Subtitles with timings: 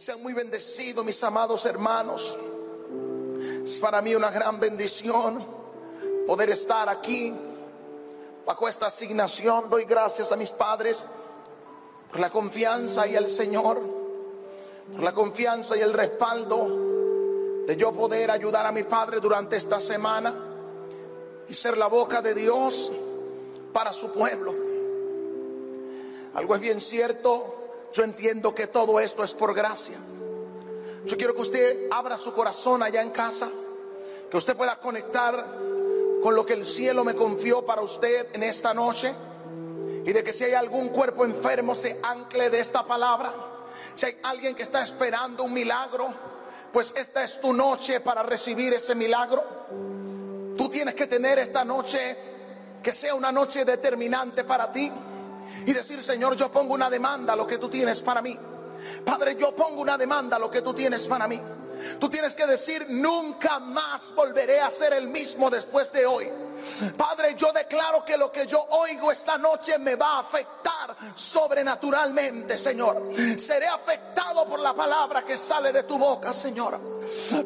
[0.00, 2.38] Sean muy bendecidos, mis amados hermanos.
[3.62, 5.44] Es para mí una gran bendición
[6.26, 7.34] poder estar aquí
[8.46, 9.68] bajo esta asignación.
[9.68, 11.06] Doy gracias a mis padres
[12.10, 13.78] por la confianza y al Señor,
[14.90, 19.82] por la confianza y el respaldo de yo poder ayudar a mi padre durante esta
[19.82, 20.34] semana
[21.46, 22.90] y ser la boca de Dios
[23.74, 24.54] para su pueblo.
[26.32, 27.59] Algo es bien cierto
[27.92, 29.96] yo entiendo que todo esto es por gracia.
[31.06, 33.48] Yo quiero que usted abra su corazón allá en casa,
[34.30, 35.44] que usted pueda conectar
[36.22, 39.12] con lo que el cielo me confió para usted en esta noche
[40.04, 43.32] y de que si hay algún cuerpo enfermo se ancle de esta palabra.
[43.96, 46.12] Si hay alguien que está esperando un milagro,
[46.72, 49.42] pues esta es tu noche para recibir ese milagro.
[50.56, 52.16] Tú tienes que tener esta noche
[52.82, 54.90] que sea una noche determinante para ti
[55.66, 58.36] y decir, Señor, yo pongo una demanda a lo que tú tienes para mí.
[59.04, 61.40] Padre, yo pongo una demanda a lo que tú tienes para mí.
[61.98, 66.28] Tú tienes que decir, nunca más volveré a ser el mismo después de hoy.
[66.96, 72.56] Padre, yo declaro que lo que yo oigo esta noche me va a afectar sobrenaturalmente,
[72.58, 73.12] Señor.
[73.38, 76.78] Seré afectado por la palabra que sale de tu boca, Señor.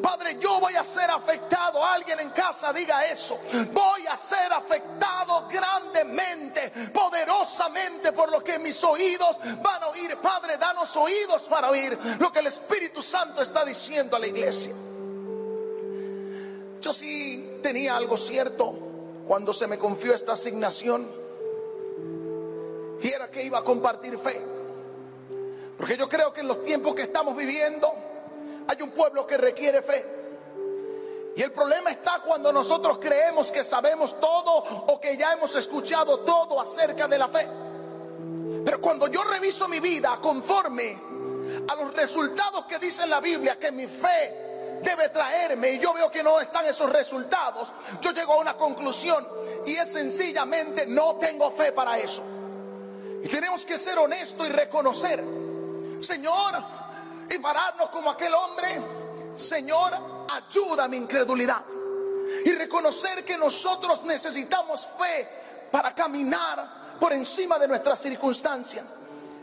[0.01, 1.83] Padre, yo voy a ser afectado.
[1.83, 3.39] Alguien en casa diga eso.
[3.71, 10.17] Voy a ser afectado grandemente, poderosamente por lo que mis oídos van a oír.
[10.17, 14.73] Padre, danos oídos para oír lo que el Espíritu Santo está diciendo a la iglesia.
[16.81, 18.84] Yo sí tenía algo cierto
[19.27, 21.07] cuando se me confió esta asignación.
[23.01, 24.41] Y era que iba a compartir fe.
[25.77, 27.93] Porque yo creo que en los tiempos que estamos viviendo
[28.67, 30.05] hay un pueblo que requiere fe.
[31.35, 34.55] Y el problema está cuando nosotros creemos que sabemos todo
[34.87, 37.47] o que ya hemos escuchado todo acerca de la fe.
[38.63, 40.97] Pero cuando yo reviso mi vida conforme
[41.67, 44.44] a los resultados que dice la Biblia que mi fe
[44.85, 49.27] debe traerme y yo veo que no están esos resultados, yo llego a una conclusión
[49.65, 52.23] y es sencillamente no tengo fe para eso.
[53.23, 55.23] Y tenemos que ser honestos y reconocer,
[55.99, 56.53] Señor,
[57.29, 58.79] y pararnos como aquel hombre,
[59.35, 59.93] Señor,
[60.31, 61.63] ayuda a mi incredulidad.
[62.45, 65.27] Y reconocer que nosotros necesitamos fe
[65.71, 68.85] para caminar por encima de nuestras circunstancias.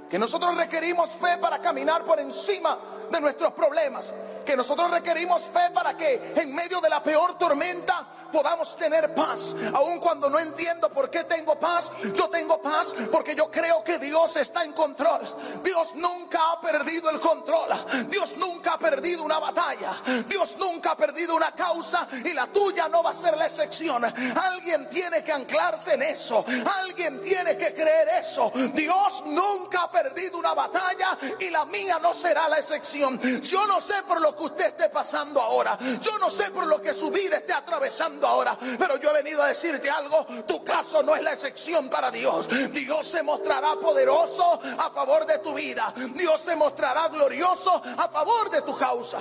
[0.09, 2.78] Que nosotros requerimos fe para caminar por encima
[3.11, 4.12] de nuestros problemas.
[4.45, 9.55] Que nosotros requerimos fe para que en medio de la peor tormenta podamos tener paz.
[9.75, 13.99] Aun cuando no entiendo por qué tengo paz, yo tengo paz porque yo creo que
[13.99, 15.21] Dios está en control.
[15.63, 17.69] Dios nunca ha perdido el control.
[18.09, 19.93] Dios nunca ha perdido una batalla.
[20.27, 24.05] Dios nunca ha perdido una causa y la tuya no va a ser la excepción.
[24.05, 26.45] Alguien tiene que anclarse en eso.
[26.81, 28.51] Alguien tiene que creer eso.
[28.73, 33.21] Dios nunca ha perdido una batalla y la mía no será la excepción.
[33.43, 35.78] Yo no sé por lo que usted esté pasando ahora.
[36.00, 39.43] Yo no sé por lo que su vida esté atravesando ahora, pero yo he venido
[39.43, 42.48] a decirte algo, tu caso no es la excepción para Dios.
[42.72, 45.93] Dios se mostrará poderoso a favor de tu vida.
[46.15, 49.19] Dios se mostrará glorioso a favor de tu causa.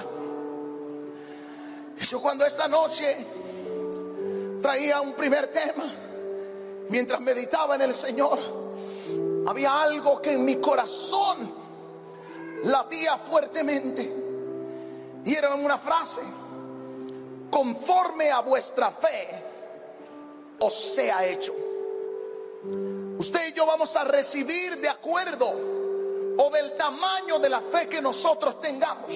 [2.09, 3.25] Yo cuando esa noche
[4.61, 5.83] traía un primer tema,
[6.89, 8.39] mientras meditaba en el Señor,
[9.47, 11.53] había algo que en mi corazón
[12.63, 14.21] latía fuertemente.
[15.26, 16.22] Era una frase
[17.50, 19.44] conforme a vuestra fe
[20.59, 21.54] os sea hecho.
[23.18, 25.52] Usted y yo vamos a recibir de acuerdo
[26.38, 29.12] o del tamaño de la fe que nosotros tengamos.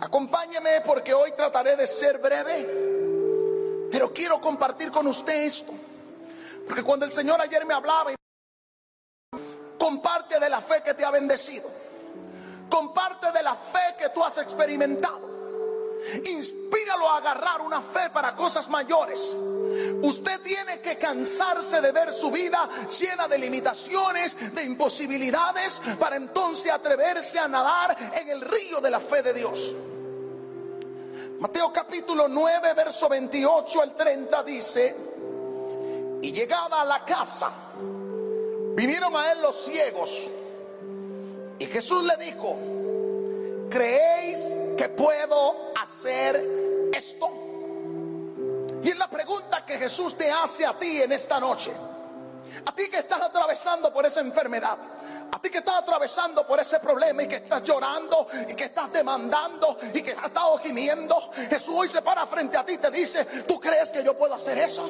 [0.00, 5.72] Acompáñeme porque hoy trataré de ser breve, pero quiero compartir con usted esto.
[6.66, 8.12] Porque cuando el Señor ayer me hablaba,
[9.78, 11.85] comparte de la fe que te ha bendecido.
[12.68, 15.26] Comparte de la fe que tú has experimentado.
[16.24, 19.34] Inspíralo a agarrar una fe para cosas mayores.
[20.02, 22.68] Usted tiene que cansarse de ver su vida
[22.98, 29.00] llena de limitaciones, de imposibilidades, para entonces atreverse a nadar en el río de la
[29.00, 29.74] fe de Dios.
[31.38, 34.96] Mateo capítulo 9, verso 28 al 30 dice,
[36.22, 37.50] y llegada a la casa,
[38.74, 40.28] vinieron a él los ciegos,
[41.58, 42.56] y Jesús le dijo,
[43.70, 46.44] ¿creéis que puedo hacer
[46.92, 47.30] esto?
[48.82, 51.72] Y es la pregunta que Jesús te hace a ti en esta noche.
[52.64, 54.78] A ti que estás atravesando por esa enfermedad.
[55.32, 58.92] A ti que estás atravesando por ese problema y que estás llorando y que estás
[58.92, 62.90] demandando y que has estado gimiendo, Jesús hoy se para frente a ti y te
[62.90, 64.88] dice, ¿tú crees que yo puedo hacer eso?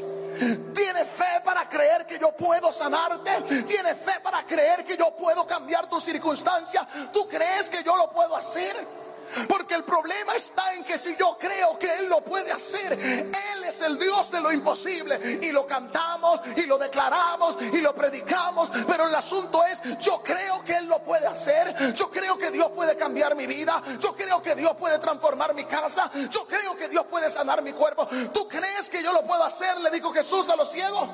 [0.74, 3.62] ¿Tienes fe para creer que yo puedo sanarte?
[3.62, 6.86] ¿Tienes fe para creer que yo puedo cambiar tu circunstancia?
[7.12, 9.05] ¿Tú crees que yo lo puedo hacer?
[9.48, 13.64] Porque el problema está en que si yo creo que Él lo puede hacer, Él
[13.64, 15.40] es el Dios de lo imposible.
[15.42, 18.70] Y lo cantamos y lo declaramos y lo predicamos.
[18.86, 21.94] Pero el asunto es, yo creo que Él lo puede hacer.
[21.94, 23.82] Yo creo que Dios puede cambiar mi vida.
[24.00, 26.10] Yo creo que Dios puede transformar mi casa.
[26.30, 28.06] Yo creo que Dios puede sanar mi cuerpo.
[28.32, 29.78] ¿Tú crees que yo lo puedo hacer?
[29.80, 31.08] Le dijo Jesús a los ciegos.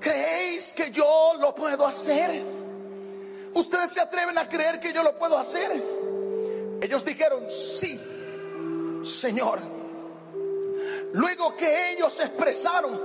[0.00, 2.42] ¿Creéis que yo lo puedo hacer?
[3.54, 5.82] ¿Ustedes se atreven a creer que yo lo puedo hacer?
[6.84, 7.98] Ellos dijeron, sí,
[9.02, 9.58] Señor.
[11.14, 13.00] Luego que ellos expresaron,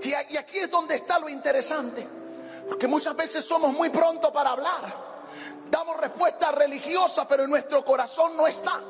[0.00, 2.06] y aquí es donde está lo interesante,
[2.68, 4.94] porque muchas veces somos muy pronto para hablar,
[5.68, 8.80] damos respuesta religiosa, pero en nuestro corazón no está.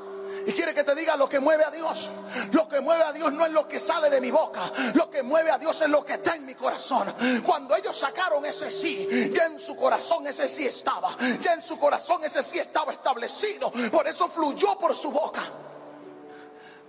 [0.46, 2.10] Y quiere que te diga lo que mueve a Dios.
[2.52, 4.60] Lo que mueve a Dios no es lo que sale de mi boca.
[4.94, 7.12] Lo que mueve a Dios es lo que está en mi corazón.
[7.44, 11.16] Cuando ellos sacaron ese sí, ya en su corazón ese sí estaba.
[11.40, 13.72] Ya en su corazón ese sí estaba establecido.
[13.90, 15.42] Por eso fluyó por su boca.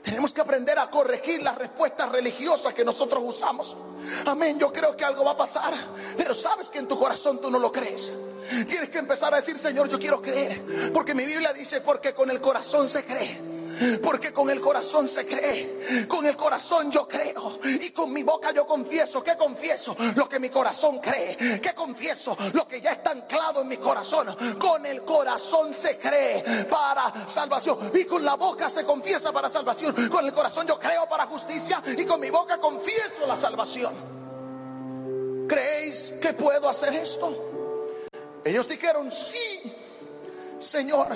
[0.04, 3.76] Tenemos que aprender a corregir las respuestas religiosas que nosotros usamos.
[4.26, 5.74] Amén, yo creo que algo va a pasar,
[6.18, 8.12] pero sabes que en tu corazón tú no lo crees.
[8.68, 12.30] Tienes que empezar a decir, Señor, yo quiero creer, porque mi Biblia dice, porque con
[12.30, 13.54] el corazón se cree.
[14.02, 18.52] Porque con el corazón se cree, con el corazón yo creo y con mi boca
[18.52, 19.24] yo confieso.
[19.24, 19.96] ¿Qué confieso?
[20.16, 21.60] Lo que mi corazón cree.
[21.60, 22.38] ¿Qué confieso?
[22.54, 24.28] Lo que ya está anclado en mi corazón.
[24.60, 30.08] Con el corazón se cree para salvación y con la boca se confiesa para salvación.
[30.08, 33.94] Con el corazón yo creo para justicia y con mi boca confieso la salvación.
[35.48, 37.53] ¿Creéis que puedo hacer esto?
[38.44, 39.74] Ellos dijeron, sí,
[40.60, 41.08] Señor.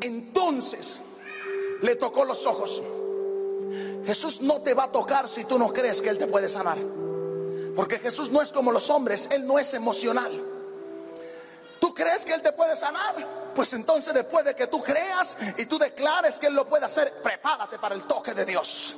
[0.00, 1.00] Entonces
[1.82, 2.82] le tocó los ojos.
[4.06, 6.78] Jesús no te va a tocar si tú no crees que Él te puede sanar.
[7.74, 10.32] Porque Jesús no es como los hombres, Él no es emocional.
[11.80, 13.43] ¿Tú crees que Él te puede sanar?
[13.54, 17.12] Pues entonces después de que tú creas y tú declares que Él lo puede hacer,
[17.22, 18.96] prepárate para el toque de Dios.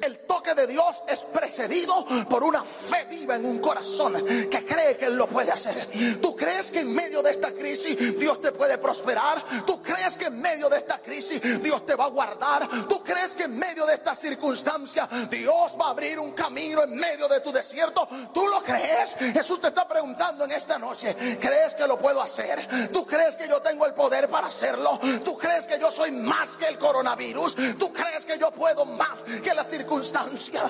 [0.00, 4.14] El toque de Dios es precedido por una fe viva en un corazón
[4.50, 6.18] que cree que Él lo puede hacer.
[6.20, 9.42] ¿Tú crees que en medio de esta crisis Dios te puede prosperar?
[9.66, 12.68] ¿Tú crees que en medio de esta crisis Dios te va a guardar?
[12.88, 16.94] ¿Tú crees que en medio de esta circunstancia Dios va a abrir un camino en
[16.94, 18.08] medio de tu desierto?
[18.32, 19.16] ¿Tú lo crees?
[19.16, 22.90] Jesús te está preguntando en esta noche, ¿crees que lo puedo hacer?
[22.92, 25.00] ¿Tú crees que yo tengo el poder para hacerlo?
[25.24, 27.56] ¿Tú crees que yo soy más que el coronavirus?
[27.76, 30.62] ¿Tú crees que yo puedo más que la circunstancia.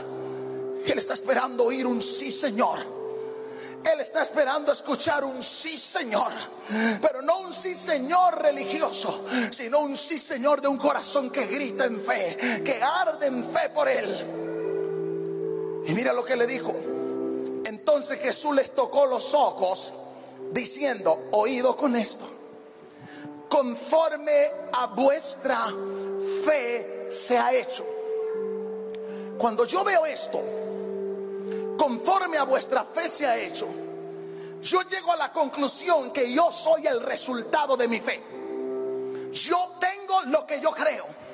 [0.84, 2.78] Él está esperando oír un sí, Señor.
[3.84, 6.32] Él está esperando escuchar un sí, Señor.
[7.00, 11.84] Pero no un sí, Señor religioso, sino un sí, Señor de un corazón que grita
[11.84, 15.84] en fe, que arde en fe por Él.
[15.86, 16.74] Y mira lo que le dijo.
[17.64, 19.92] Entonces Jesús les tocó los ojos
[20.52, 22.28] diciendo, oído con esto,
[23.48, 25.72] conforme a vuestra
[26.44, 27.84] fe se ha hecho.
[29.38, 30.40] Cuando yo veo esto,
[31.78, 33.66] conforme a vuestra fe se ha hecho,
[34.62, 38.22] yo llego a la conclusión que yo soy el resultado de mi fe.
[39.32, 41.25] Yo tengo lo que yo creo.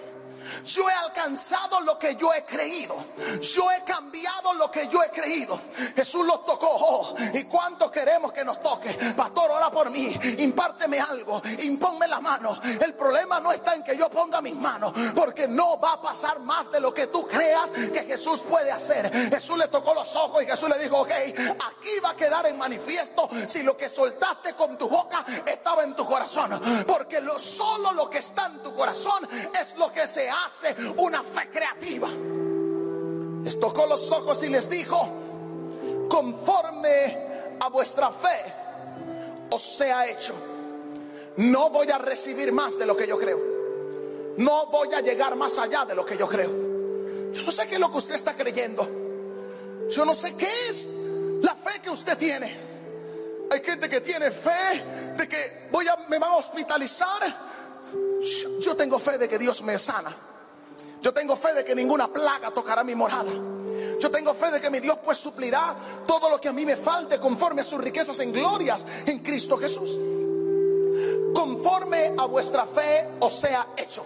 [0.64, 2.96] Yo he alcanzado lo que yo he creído.
[3.40, 5.60] Yo he cambiado lo que yo he creído.
[5.94, 6.68] Jesús los tocó.
[6.70, 8.90] Oh, ¿Y cuánto queremos que nos toque?
[9.16, 10.16] Pastor, ora por mí.
[10.38, 11.42] Impárteme algo.
[11.60, 12.58] Impónme la mano.
[12.80, 14.92] El problema no está en que yo ponga mis manos.
[15.14, 19.10] Porque no va a pasar más de lo que tú creas que Jesús puede hacer.
[19.30, 22.56] Jesús le tocó los ojos y Jesús le dijo, ok, aquí va a quedar en
[22.56, 26.60] manifiesto si lo que soltaste con tu boca estaba en tu corazón.
[26.86, 29.28] Porque lo, solo lo que está en tu corazón
[29.58, 30.41] es lo que se hace
[30.98, 32.08] una fe creativa.
[33.44, 35.08] Les tocó los ojos y les dijo,
[36.08, 38.52] conforme a vuestra fe
[39.50, 40.34] os sea hecho.
[41.36, 43.40] No voy a recibir más de lo que yo creo.
[44.38, 46.50] No voy a llegar más allá de lo que yo creo.
[47.32, 48.88] Yo no sé qué es lo que usted está creyendo.
[49.90, 50.86] Yo no sé qué es
[51.40, 52.56] la fe que usted tiene.
[53.50, 54.82] Hay gente que tiene fe
[55.16, 57.52] de que voy a, me van a hospitalizar
[58.60, 60.14] yo tengo fe de que Dios me sana.
[61.02, 63.32] Yo tengo fe de que ninguna plaga tocará mi morada.
[64.00, 65.74] Yo tengo fe de que mi Dios pues suplirá
[66.06, 69.56] todo lo que a mí me falte conforme a sus riquezas en glorias en Cristo
[69.56, 69.98] Jesús.
[71.34, 74.04] Conforme a vuestra fe os sea hecho.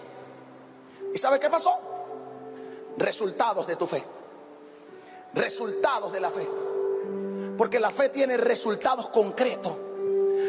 [1.12, 1.72] ¿Y sabe qué pasó?
[2.96, 4.02] Resultados de tu fe.
[5.34, 6.48] Resultados de la fe.
[7.58, 9.74] Porque la fe tiene resultados concretos.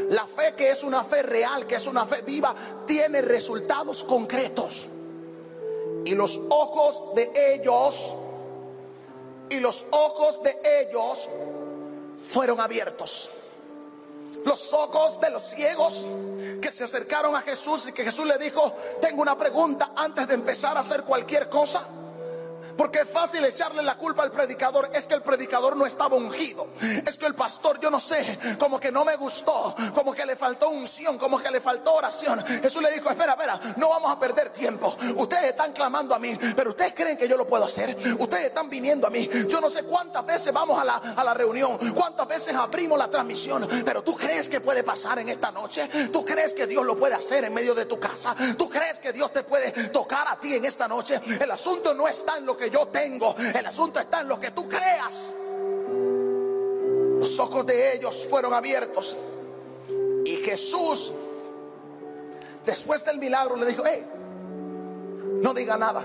[0.10, 4.88] La fe que es una fe real, que es una fe viva, tiene resultados concretos.
[6.08, 8.16] Y los ojos de ellos,
[9.50, 11.28] y los ojos de ellos
[12.30, 13.30] fueron abiertos.
[14.46, 16.08] Los ojos de los ciegos
[16.62, 18.72] que se acercaron a Jesús y que Jesús le dijo,
[19.02, 21.86] tengo una pregunta antes de empezar a hacer cualquier cosa.
[22.78, 24.90] Porque es fácil echarle la culpa al predicador.
[24.94, 26.68] Es que el predicador no estaba ungido.
[27.06, 29.76] Es que el pastor, yo no sé, como que no me gustó.
[29.94, 32.44] Como que le faltó unción, como que le faltó oración.
[32.46, 34.96] Jesús le dijo, espera, espera, no vamos a perder tiempo.
[35.16, 37.98] Ustedes están clamando a mí, pero ustedes creen que yo lo puedo hacer.
[38.20, 39.30] Ustedes están viniendo a mí.
[39.48, 43.10] Yo no sé cuántas veces vamos a la, a la reunión, cuántas veces abrimos la
[43.10, 43.68] transmisión.
[43.86, 45.90] Pero tú crees que puede pasar en esta noche.
[46.12, 48.36] Tú crees que Dios lo puede hacer en medio de tu casa.
[48.58, 51.20] Tú crees que Dios te puede tocar a ti en esta noche.
[51.40, 53.36] El asunto no está en lo que yo tengo.
[53.38, 55.32] El asunto está en lo que tú creas.
[57.20, 59.18] Los ojos de ellos fueron abiertos.
[60.26, 61.12] Y Jesús,
[62.66, 63.84] después del milagro, le dijo,
[65.42, 66.04] no diga nada.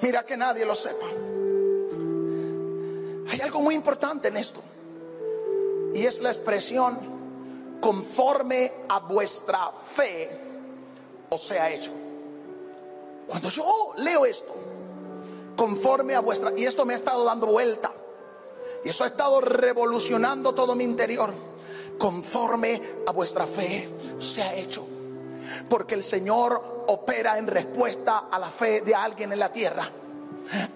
[0.00, 1.06] Mira que nadie lo sepa.
[3.30, 4.60] Hay algo muy importante en esto.
[5.94, 6.98] Y es la expresión
[7.80, 10.30] conforme a vuestra fe
[11.28, 11.90] os sea hecho.
[13.26, 14.54] Cuando yo leo esto,
[15.56, 16.52] conforme a vuestra...
[16.56, 17.92] Y esto me ha estado dando vuelta.
[18.84, 21.32] Y eso ha estado revolucionando todo mi interior.
[21.98, 24.86] Conforme a vuestra fe se ha hecho.
[25.68, 29.88] Porque el Señor opera en respuesta a la fe de alguien en la tierra.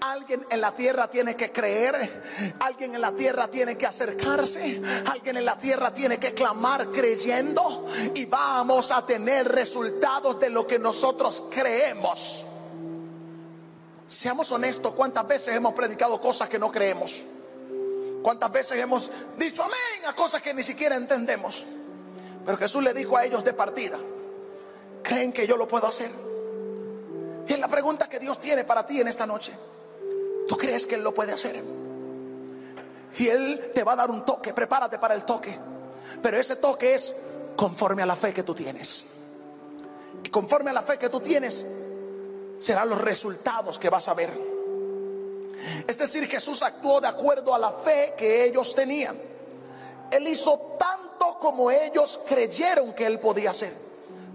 [0.01, 2.23] Alguien en la tierra tiene que creer,
[2.59, 7.85] alguien en la tierra tiene que acercarse, alguien en la tierra tiene que clamar creyendo
[8.15, 12.45] y vamos a tener resultados de lo que nosotros creemos.
[14.07, 17.25] Seamos honestos, ¿cuántas veces hemos predicado cosas que no creemos?
[18.21, 21.65] ¿Cuántas veces hemos dicho amén a cosas que ni siquiera entendemos?
[22.45, 23.97] Pero Jesús le dijo a ellos de partida,
[25.03, 26.09] ¿creen que yo lo puedo hacer?
[27.47, 29.53] Y es la pregunta que Dios tiene para ti en esta noche.
[30.47, 31.61] ¿Tú crees que Él lo puede hacer?
[33.17, 35.57] Y Él te va a dar un toque, prepárate para el toque.
[36.21, 37.13] Pero ese toque es
[37.57, 39.03] conforme a la fe que tú tienes.
[40.23, 41.67] Y conforme a la fe que tú tienes,
[42.59, 44.31] serán los resultados que vas a ver.
[45.87, 49.17] Es decir, Jesús actuó de acuerdo a la fe que ellos tenían.
[50.11, 53.73] Él hizo tanto como ellos creyeron que él podía hacer.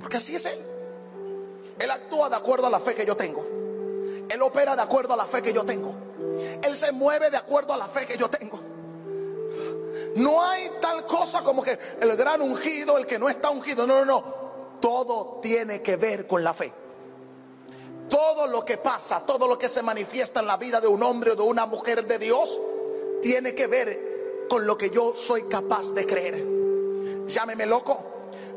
[0.01, 0.59] Porque así es él.
[1.79, 3.45] Él actúa de acuerdo a la fe que yo tengo.
[4.29, 5.93] Él opera de acuerdo a la fe que yo tengo.
[6.63, 8.59] Él se mueve de acuerdo a la fe que yo tengo.
[10.17, 13.87] No hay tal cosa como que el gran ungido, el que no está ungido.
[13.87, 14.43] No, no, no.
[14.81, 16.73] Todo tiene que ver con la fe
[18.09, 21.33] todo lo que pasa, todo lo que se manifiesta en la vida de un hombre
[21.33, 22.59] o de una mujer de Dios,
[23.21, 26.45] tiene que ver con lo que yo soy capaz de creer.
[27.27, 28.12] Llámeme loco,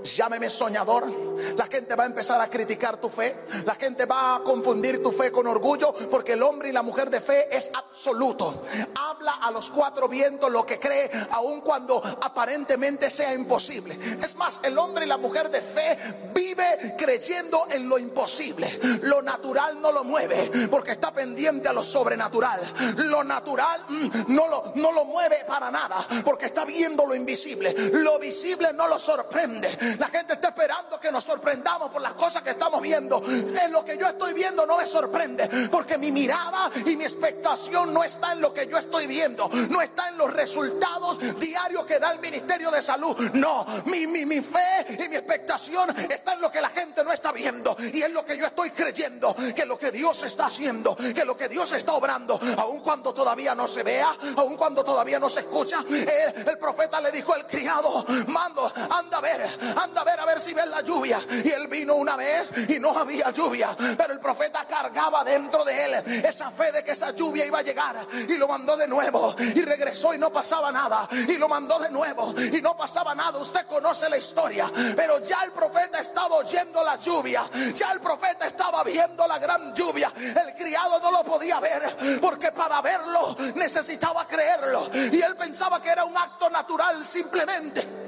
[0.06, 1.12] llámeme soñador.
[1.58, 3.36] La gente va a empezar a criticar tu fe.
[3.66, 7.10] La gente va a confundir tu fe con orgullo porque el hombre y la mujer
[7.10, 8.64] de fe es absoluto.
[8.96, 13.98] Habla a los cuatro vientos lo que cree aun cuando aparentemente sea imposible.
[14.22, 15.98] Es más, el hombre y la mujer de fe
[16.34, 18.80] vive creyendo en lo imposible.
[19.02, 22.62] Lo natural no lo mueve porque está pendiente a lo sobrenatural.
[22.98, 27.74] Lo natural mm, no lo, no lo mueve para nada porque está viendo lo invisible.
[27.94, 29.95] Lo visible no lo sorprende.
[29.98, 33.22] La gente está esperando que nos sorprendamos por las cosas que estamos viendo.
[33.26, 37.94] En lo que yo estoy viendo no me sorprende, porque mi mirada y mi expectación
[37.94, 42.00] no está en lo que yo estoy viendo, no está en los resultados diarios que
[42.00, 43.16] da el Ministerio de Salud.
[43.34, 47.12] No, mi, mi, mi fe y mi expectación está en lo que la gente no
[47.12, 50.96] está viendo y en lo que yo estoy creyendo, que lo que Dios está haciendo,
[50.96, 55.20] que lo que Dios está obrando, aun cuando todavía no se vea, aun cuando todavía
[55.20, 55.84] no se escucha.
[55.90, 59.42] El, profeta le dijo al criado, mando, anda a ver,
[59.76, 61.20] anda a ver a ver si ves la lluvia.
[61.44, 65.86] Y él vino una vez y no había lluvia, pero el profeta cargaba dentro de
[65.86, 65.94] él
[66.26, 67.96] esa fe de que esa lluvia iba a llegar
[68.28, 71.90] y lo mandó de nuevo y regresó y no pasaba nada y lo mandó de
[71.90, 73.40] nuevo y no pasaba nada.
[73.40, 78.48] Usted conoce la historia, pero ya el profeta estaba oyendo la lluvia, ya el profeta
[78.48, 80.12] estaba viendo la gran lluvia.
[80.16, 85.90] El criado no lo podía ver porque para verlo necesitaba creerlo y él pensaba que
[85.90, 88.05] era un acto natural simplemente.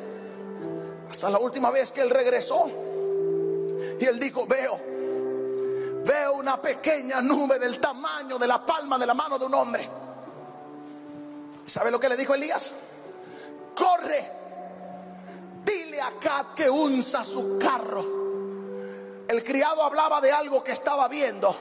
[1.10, 2.70] Hasta la última vez que él regresó.
[4.00, 4.80] Y él dijo, veo,
[6.04, 9.90] veo una pequeña nube del tamaño de la palma de la mano de un hombre.
[11.66, 12.74] ¿Sabe lo que le dijo Elías?
[13.76, 14.32] Corre,
[15.66, 18.06] dile a Cat que unza su carro.
[19.28, 21.56] El criado hablaba de algo que estaba viendo.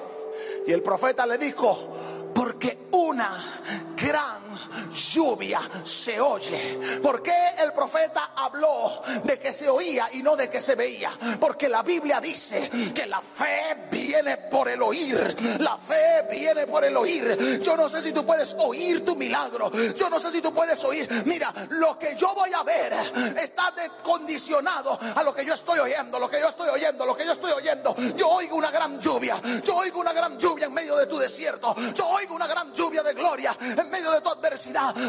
[0.66, 1.96] Y el profeta le dijo,
[2.34, 3.62] porque una
[3.96, 4.45] gran
[4.94, 7.00] lluvia se oye.
[7.02, 11.10] ¿Por qué el profeta habló de que se oía y no de que se veía?
[11.38, 15.36] Porque la Biblia dice que la fe viene por el oír.
[15.60, 17.60] La fe viene por el oír.
[17.62, 19.70] Yo no sé si tú puedes oír tu milagro.
[19.94, 21.08] Yo no sé si tú puedes oír.
[21.24, 22.92] Mira, lo que yo voy a ver
[23.36, 23.72] está
[24.02, 27.32] condicionado a lo que yo estoy oyendo, lo que yo estoy oyendo, lo que yo
[27.32, 27.94] estoy oyendo.
[28.16, 29.40] Yo oigo una gran lluvia.
[29.62, 31.74] Yo oigo una gran lluvia en medio de tu desierto.
[31.94, 34.45] Yo oigo una gran lluvia de gloria en medio de tu adversidad.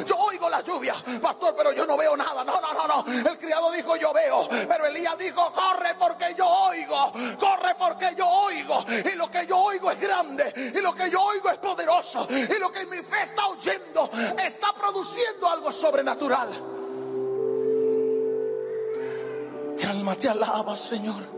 [0.06, 2.44] Yo oigo la lluvia, pastor, pero yo no veo nada.
[2.44, 3.30] No, no, no, no.
[3.30, 4.48] El criado dijo, yo veo.
[4.50, 7.14] Pero Elías dijo, corre porque yo oigo.
[7.40, 8.86] Corre porque yo oigo.
[9.12, 10.54] Y lo que yo oigo es grande.
[10.76, 12.28] Y lo que yo oigo es poderoso.
[12.30, 14.10] Y lo que mi fe está oyendo
[14.44, 16.50] está produciendo algo sobrenatural.
[19.78, 21.38] Mi alma te alaba, Señor.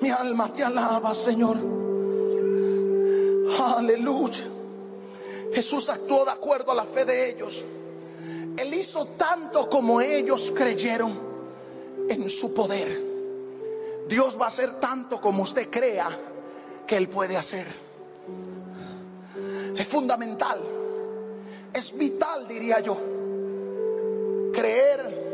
[0.00, 1.56] Mi alma te alaba, Señor.
[3.76, 4.44] Aleluya.
[5.54, 7.64] Jesús actuó de acuerdo a la fe de ellos.
[8.56, 11.16] Él hizo tanto como ellos creyeron
[12.08, 13.00] en su poder.
[14.08, 16.08] Dios va a hacer tanto como usted crea
[16.86, 17.66] que Él puede hacer.
[19.76, 20.60] Es fundamental,
[21.72, 22.96] es vital, diría yo,
[24.52, 25.24] creer,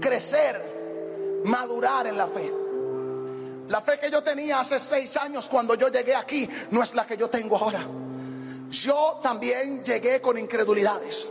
[0.00, 2.52] crecer, madurar en la fe.
[3.68, 7.06] La fe que yo tenía hace seis años cuando yo llegué aquí no es la
[7.06, 7.86] que yo tengo ahora.
[8.74, 11.28] Yo también llegué con incredulidades.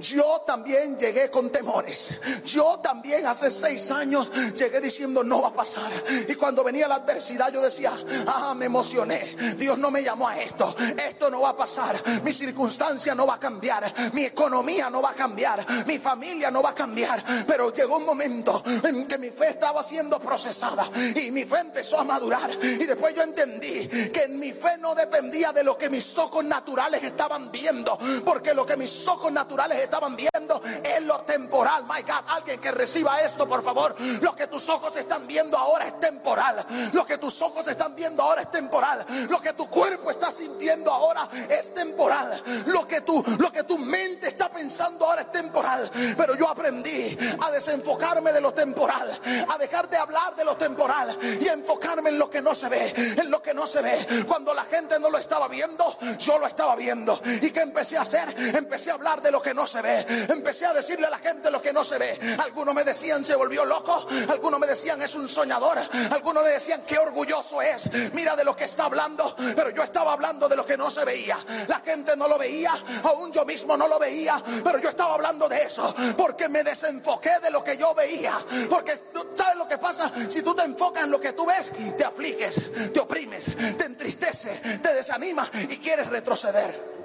[0.00, 2.12] Yo también llegué con temores.
[2.44, 5.90] Yo también hace seis años llegué diciendo no va a pasar.
[6.28, 7.92] Y cuando venía la adversidad yo decía,
[8.26, 9.56] ah, me emocioné.
[9.56, 10.74] Dios no me llamó a esto.
[10.96, 12.00] Esto no va a pasar.
[12.22, 13.92] Mi circunstancia no va a cambiar.
[14.12, 15.64] Mi economía no va a cambiar.
[15.86, 17.22] Mi familia no va a cambiar.
[17.46, 20.86] Pero llegó un momento en que mi fe estaba siendo procesada.
[21.14, 22.50] Y mi fe empezó a madurar.
[22.62, 27.02] Y después yo entendí que mi fe no dependía de lo que mis ojos naturales
[27.02, 27.98] estaban viendo.
[28.24, 31.84] Porque lo que mis ojos naturales estaban viendo en lo temporal.
[31.84, 33.94] My God, alguien que reciba esto, por favor.
[34.20, 36.64] Lo que tus ojos están viendo ahora es temporal.
[36.92, 39.04] Lo que tus ojos están viendo ahora es temporal.
[39.28, 42.42] Lo que tu cuerpo está sintiendo ahora es temporal.
[42.66, 45.90] Lo que tu, lo que tu mente está pensando ahora es temporal.
[46.16, 49.10] Pero yo aprendí a desenfocarme de lo temporal,
[49.48, 52.68] a dejar de hablar de lo temporal y a enfocarme en lo que no se
[52.68, 54.24] ve, en lo que no se ve.
[54.26, 57.20] Cuando la gente no lo estaba viendo, yo lo estaba viendo.
[57.24, 58.34] ¿Y qué empecé a hacer?
[58.56, 60.06] Empecé a hablar de lo que no se ve.
[60.28, 62.36] Empecé a decirle a la gente lo que no se ve.
[62.38, 65.78] Algunos me decían se volvió loco, algunos me decían es un soñador,
[66.10, 67.90] algunos me decían qué orgulloso es.
[68.12, 71.04] Mira de lo que está hablando, pero yo estaba hablando de lo que no se
[71.04, 71.38] veía.
[71.66, 75.48] La gente no lo veía, aún yo mismo no lo veía, pero yo estaba hablando
[75.48, 78.38] de eso porque me desenfoqué de lo que yo veía.
[78.68, 78.94] Porque
[79.36, 82.60] sabes lo que pasa si tú te enfocas en lo que tú ves, te afliges,
[82.92, 86.95] te oprimes, te entristece, te desanima y quieres retroceder.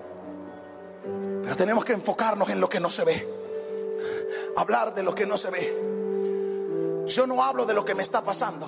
[1.55, 3.27] Tenemos que enfocarnos en lo que no se ve.
[4.55, 7.05] Hablar de lo que no se ve.
[7.07, 8.67] Yo no hablo de lo que me está pasando.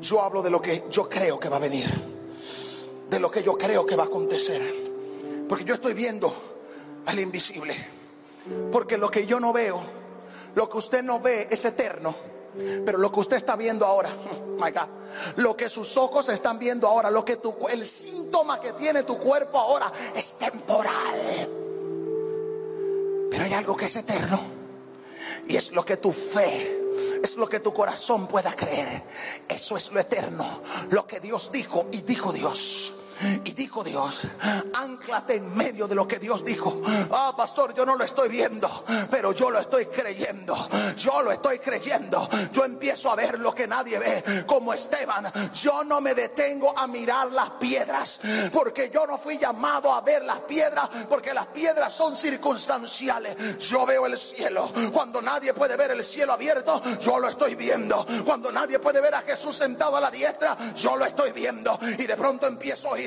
[0.00, 1.88] Yo hablo de lo que yo creo que va a venir.
[3.08, 4.62] De lo que yo creo que va a acontecer.
[5.48, 6.34] Porque yo estoy viendo
[7.06, 7.74] al invisible.
[8.70, 9.82] Porque lo que yo no veo,
[10.54, 12.33] lo que usted no ve es eterno.
[12.84, 14.10] Pero lo que usted está viendo ahora,
[14.60, 14.88] my God,
[15.36, 19.18] lo que sus ojos están viendo ahora, lo que tu, el síntoma que tiene tu
[19.18, 21.48] cuerpo ahora es temporal.
[23.30, 24.40] Pero hay algo que es eterno.
[25.48, 26.84] Y es lo que tu fe
[27.24, 29.02] es lo que tu corazón pueda creer.
[29.48, 30.60] Eso es lo eterno.
[30.90, 32.92] Lo que Dios dijo y dijo Dios.
[33.44, 34.22] Y dijo Dios,
[34.72, 36.82] anclate en medio de lo que Dios dijo.
[37.10, 40.56] Ah, pastor, yo no lo estoy viendo, pero yo lo estoy creyendo.
[40.96, 42.28] Yo lo estoy creyendo.
[42.52, 44.44] Yo empiezo a ver lo que nadie ve.
[44.46, 48.20] Como Esteban, yo no me detengo a mirar las piedras,
[48.52, 53.58] porque yo no fui llamado a ver las piedras, porque las piedras son circunstanciales.
[53.58, 54.70] Yo veo el cielo.
[54.92, 58.06] Cuando nadie puede ver el cielo abierto, yo lo estoy viendo.
[58.24, 61.78] Cuando nadie puede ver a Jesús sentado a la diestra, yo lo estoy viendo.
[61.98, 62.98] Y de pronto empiezo a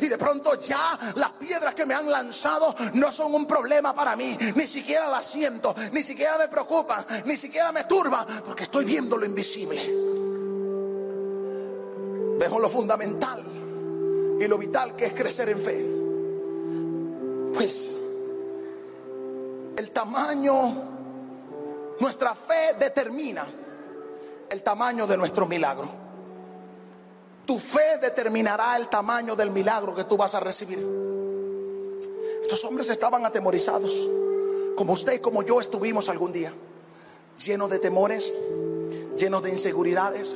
[0.00, 4.16] y de pronto ya las piedras que me han lanzado no son un problema para
[4.16, 4.36] mí.
[4.54, 9.16] Ni siquiera las siento, ni siquiera me preocupan, ni siquiera me turban, porque estoy viendo
[9.16, 9.80] lo invisible.
[12.38, 13.44] Vemos lo fundamental
[14.40, 15.86] y lo vital que es crecer en fe.
[17.54, 17.94] Pues
[19.76, 20.74] el tamaño,
[22.00, 23.46] nuestra fe determina
[24.48, 26.01] el tamaño de nuestro milagro.
[27.52, 30.78] Tu fe determinará el tamaño del milagro que tú vas a recibir.
[32.40, 34.08] Estos hombres estaban atemorizados,
[34.74, 36.50] como usted y como yo estuvimos algún día,
[37.44, 38.32] llenos de temores,
[39.18, 40.34] llenos de inseguridades,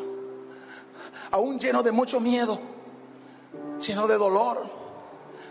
[1.31, 2.59] aún llenos de mucho miedo,
[3.81, 4.67] llenos de dolor,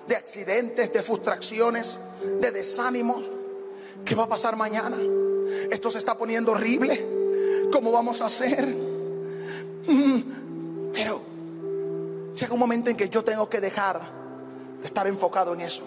[0.08, 1.99] de accidentes, de frustraciones,
[2.41, 3.25] de desánimos.
[4.06, 4.97] ¿Qué va a pasar mañana?
[5.71, 7.67] Esto se está poniendo horrible.
[7.71, 8.67] ¿Cómo vamos a hacer?
[9.88, 10.21] Mm,
[10.93, 11.34] pero
[12.36, 14.02] llega un momento en que yo tengo que dejar
[14.80, 15.84] de estar enfocado en eso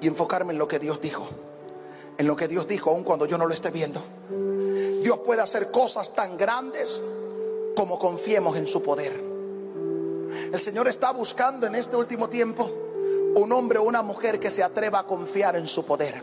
[0.00, 1.26] y enfocarme en lo que Dios dijo.
[2.18, 4.02] En lo que Dios dijo, aun cuando yo no lo esté viendo.
[5.02, 7.02] Dios puede hacer cosas tan grandes
[7.74, 9.12] como confiemos en su poder.
[10.52, 12.70] El Señor está buscando en este último tiempo
[13.34, 16.22] un hombre o una mujer que se atreva a confiar en su poder,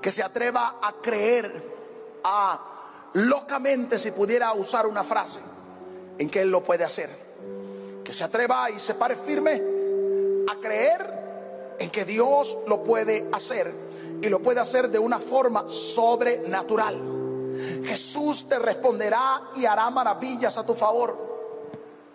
[0.00, 1.62] que se atreva a creer,
[2.24, 5.40] a locamente, si pudiera usar una frase,
[6.18, 7.08] en que Él lo puede hacer,
[8.12, 9.62] se atreva y se pare firme
[10.48, 11.22] a creer
[11.78, 13.72] en que Dios lo puede hacer
[14.20, 17.00] y lo puede hacer de una forma sobrenatural.
[17.84, 21.16] Jesús te responderá y hará maravillas a tu favor.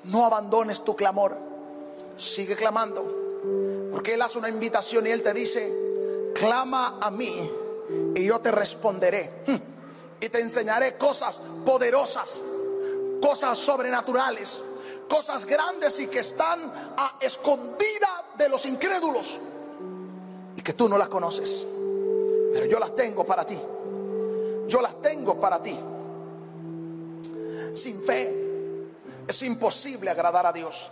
[0.06, 1.38] No abandones tu clamor.
[2.18, 3.90] Sigue clamando.
[3.92, 7.52] Porque Él hace una invitación y Él te dice, clama a mí
[8.16, 9.44] y yo te responderé.
[9.46, 9.56] Hmm.
[10.20, 12.42] Y te enseñaré cosas poderosas,
[13.22, 14.64] cosas sobrenaturales,
[15.08, 19.40] cosas grandes y que están a escondida de los incrédulos
[20.56, 21.66] y que tú no las conoces.
[22.54, 23.60] Pero yo las tengo para ti.
[24.68, 25.78] Yo las tengo para ti.
[27.74, 28.48] Sin fe
[29.28, 30.90] es imposible agradar a Dios.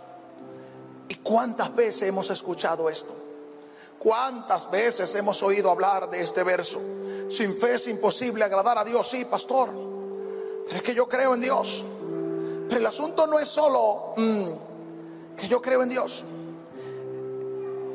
[1.08, 3.14] ¿Y cuántas veces hemos escuchado esto?
[3.98, 6.80] ¿Cuántas veces hemos oído hablar de este verso?
[7.28, 9.70] Sin fe es imposible agradar a Dios, sí, pastor.
[10.66, 11.84] Pero es que yo creo en Dios.
[12.76, 14.48] El asunto no es solo mm,
[15.34, 16.22] que yo creo en Dios.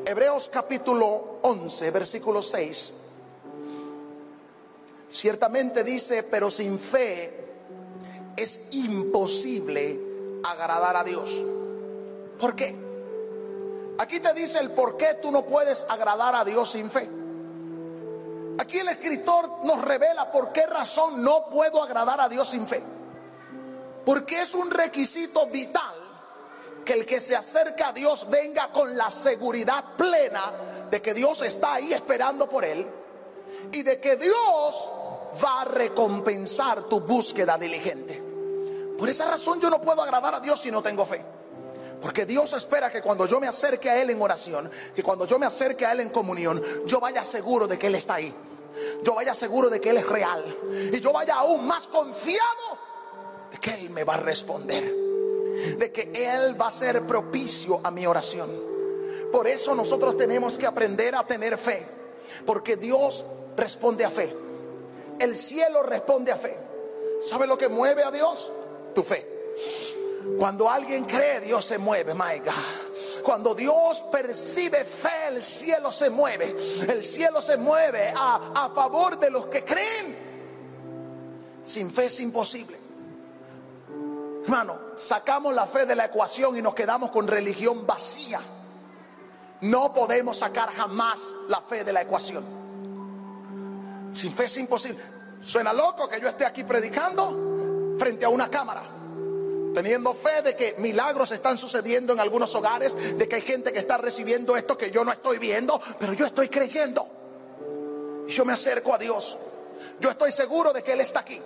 [0.03, 2.93] Hebreos capítulo 11, versículo 6
[5.11, 7.45] Ciertamente dice, pero sin fe
[8.35, 9.99] es imposible
[10.43, 11.29] agradar a Dios.
[12.39, 12.75] ¿Por qué?
[13.99, 17.07] Aquí te dice el por qué tú no puedes agradar a Dios sin fe.
[18.57, 22.81] Aquí el escritor nos revela por qué razón no puedo agradar a Dios sin fe.
[24.05, 26.01] Porque es un requisito vital
[26.83, 30.51] que el que se acerca a Dios venga con la seguridad plena
[30.89, 32.85] de que Dios está ahí esperando por él
[33.71, 34.89] y de que Dios
[35.43, 38.21] va a recompensar tu búsqueda diligente.
[38.97, 41.23] Por esa razón yo no puedo agradar a Dios si no tengo fe.
[42.01, 45.37] Porque Dios espera que cuando yo me acerque a Él en oración, que cuando yo
[45.37, 48.33] me acerque a Él en comunión, yo vaya seguro de que Él está ahí.
[49.03, 50.43] Yo vaya seguro de que Él es real.
[50.91, 52.90] Y yo vaya aún más confiado
[53.51, 54.83] de que Él me va a responder.
[55.77, 58.49] De que Él va a ser propicio a mi oración.
[59.31, 61.85] Por eso nosotros tenemos que aprender a tener fe.
[62.45, 64.33] Porque Dios responde a fe
[65.21, 66.57] el cielo responde a fe.
[67.21, 68.51] ¿Sabe lo que mueve a Dios?
[68.95, 69.27] Tu fe.
[70.39, 73.21] Cuando alguien cree, Dios se mueve, my God.
[73.23, 76.55] Cuando Dios percibe fe, el cielo se mueve.
[76.87, 80.17] El cielo se mueve a, a favor de los que creen.
[81.65, 82.80] Sin fe es imposible.
[84.51, 88.41] Hermano, sacamos la fe de la ecuación y nos quedamos con religión vacía.
[89.61, 92.43] No podemos sacar jamás la fe de la ecuación.
[94.13, 95.01] Sin fe es imposible.
[95.41, 98.83] Suena loco que yo esté aquí predicando frente a una cámara.
[99.73, 103.79] Teniendo fe de que milagros están sucediendo en algunos hogares, de que hay gente que
[103.79, 107.07] está recibiendo esto que yo no estoy viendo, pero yo estoy creyendo.
[108.27, 109.37] Y yo me acerco a Dios.
[110.01, 111.39] Yo estoy seguro de que Él está aquí.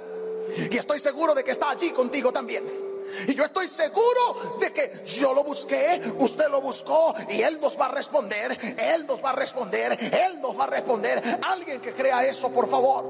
[0.71, 2.84] Y estoy seguro de que está allí contigo también.
[3.27, 7.79] Y yo estoy seguro de que yo lo busqué, usted lo buscó y Él nos
[7.79, 11.39] va a responder, Él nos va a responder, Él nos va a responder.
[11.43, 13.03] Alguien que crea eso, por favor.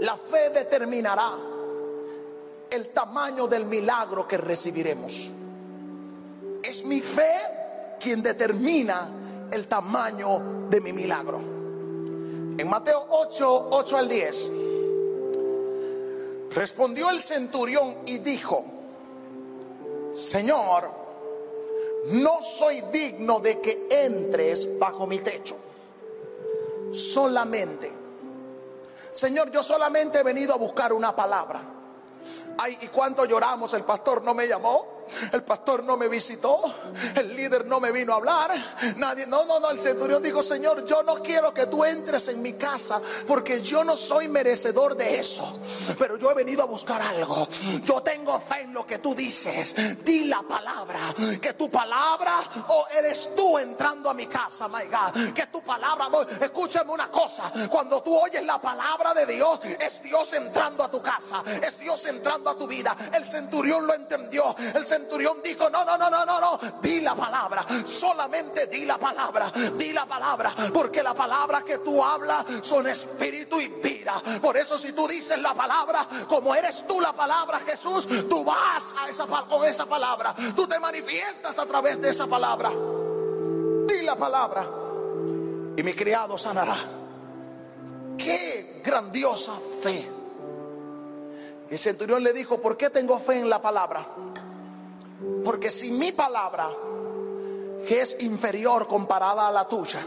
[0.00, 1.32] La fe determinará
[2.70, 5.30] el tamaño del milagro que recibiremos.
[6.62, 7.36] Es mi fe
[8.00, 11.38] quien determina el tamaño de mi milagro.
[11.38, 14.50] En Mateo 8, 8 al 10.
[16.54, 18.64] Respondió el centurión y dijo,
[20.14, 20.90] Señor,
[22.06, 25.56] no soy digno de que entres bajo mi techo.
[26.92, 27.92] Solamente,
[29.12, 31.62] Señor, yo solamente he venido a buscar una palabra.
[32.58, 33.74] Ay, ¿y cuánto lloramos?
[33.74, 34.93] El pastor no me llamó.
[35.32, 36.74] El pastor no me visitó,
[37.14, 38.52] el líder no me vino a hablar,
[38.96, 42.42] nadie, no, no, no, el centurión dijo, Señor, yo no quiero que tú entres en
[42.42, 45.58] mi casa porque yo no soy merecedor de eso,
[45.98, 47.48] pero yo he venido a buscar algo.
[47.84, 49.74] Yo tengo fe en lo que tú dices.
[50.04, 50.98] Di la palabra,
[51.40, 56.08] que tu palabra o eres tú entrando a mi casa, my God, que tu palabra,
[56.40, 61.00] escúchame una cosa, cuando tú oyes la palabra de Dios, es Dios entrando a tu
[61.00, 62.96] casa, es Dios entrando a tu vida.
[63.12, 64.93] El centurión lo entendió, el centurión
[65.42, 69.92] dijo, no, no, no, no, no, no, di la palabra, solamente di la palabra, di
[69.92, 74.14] la palabra, porque la palabra que tú hablas son espíritu y vida.
[74.40, 78.94] Por eso si tú dices la palabra, como eres tú la palabra, Jesús, tú vas
[78.98, 82.70] a esa, con esa palabra, tú te manifiestas a través de esa palabra.
[82.70, 84.66] Di la palabra
[85.76, 86.76] y mi criado sanará.
[88.16, 89.52] Qué grandiosa
[89.82, 90.08] fe.
[91.70, 94.06] El centurión le dijo, ¿por qué tengo fe en la palabra?
[95.44, 96.70] Porque si mi palabra,
[97.86, 100.00] que es inferior comparada a la tuya,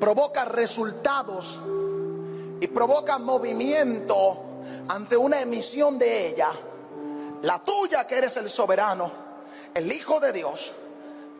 [0.00, 1.60] provoca resultados
[2.60, 4.38] y provoca movimiento
[4.88, 6.50] ante una emisión de ella,
[7.42, 9.10] la tuya que eres el soberano,
[9.74, 10.72] el Hijo de Dios,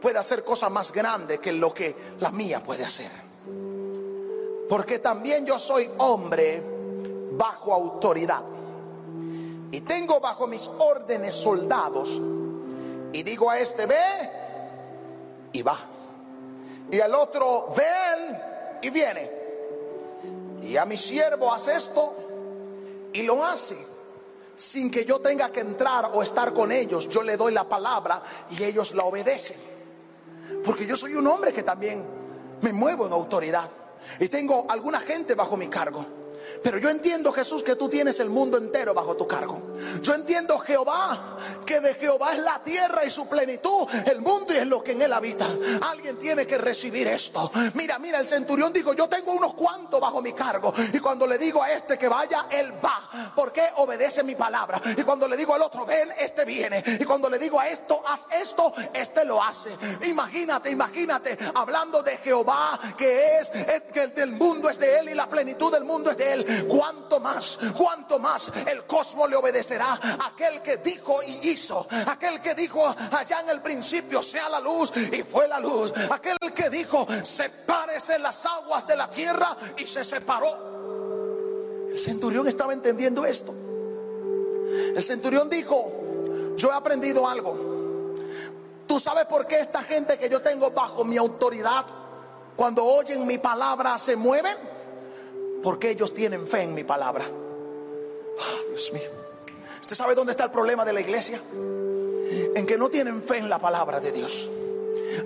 [0.00, 3.10] puede hacer cosas más grandes que lo que la mía puede hacer.
[4.68, 6.62] Porque también yo soy hombre
[7.32, 8.42] bajo autoridad.
[9.70, 12.20] Y tengo bajo mis órdenes soldados.
[13.12, 14.30] Y digo a este, ve
[15.52, 15.78] y va.
[16.90, 18.38] Y al otro, ven
[18.82, 19.30] y viene.
[20.62, 22.14] Y a mi siervo hace esto
[23.12, 23.76] y lo hace.
[24.56, 28.22] Sin que yo tenga que entrar o estar con ellos, yo le doy la palabra
[28.50, 29.56] y ellos la obedecen.
[30.64, 32.04] Porque yo soy un hombre que también
[32.62, 33.68] me muevo en autoridad.
[34.18, 36.04] Y tengo alguna gente bajo mi cargo.
[36.62, 39.60] Pero yo entiendo, Jesús, que tú tienes el mundo entero bajo tu cargo.
[40.02, 44.56] Yo entiendo, Jehová, que de Jehová es la tierra y su plenitud, el mundo y
[44.56, 45.46] es lo que en él habita.
[45.82, 47.50] Alguien tiene que recibir esto.
[47.74, 50.72] Mira, mira, el centurión dijo, yo tengo unos cuantos bajo mi cargo.
[50.92, 53.32] Y cuando le digo a este que vaya, él va.
[53.34, 54.80] Porque obedece mi palabra.
[54.96, 56.82] Y cuando le digo al otro, ven, este viene.
[57.00, 59.70] Y cuando le digo a esto, haz esto, este lo hace.
[60.04, 63.50] Imagínate, imagínate, hablando de Jehová, que es,
[63.92, 67.20] que el mundo es de él y la plenitud del mundo es de él cuanto
[67.20, 69.36] más, cuanto más el cosmos le
[69.68, 69.98] obedecerá.
[70.26, 74.92] Aquel que dijo y hizo, aquel que dijo allá en el principio sea la luz
[74.96, 80.04] y fue la luz, aquel que dijo sepárese las aguas de la tierra y se
[80.04, 81.88] separó.
[81.90, 83.52] El centurión estaba entendiendo esto.
[84.94, 85.90] El centurión dijo,
[86.56, 88.14] yo he aprendido algo.
[88.86, 91.84] ¿Tú sabes por qué esta gente que yo tengo bajo mi autoridad,
[92.56, 94.56] cuando oyen mi palabra, se mueven?
[95.62, 97.24] Porque ellos tienen fe en mi palabra.
[97.26, 99.17] Ah, Dios mío.
[99.88, 101.40] ¿Usted sabe dónde está el problema de la iglesia?
[102.54, 104.50] En que no tienen fe en la palabra de Dios.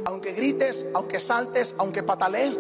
[0.05, 2.55] Aunque grites, aunque saltes, aunque patalees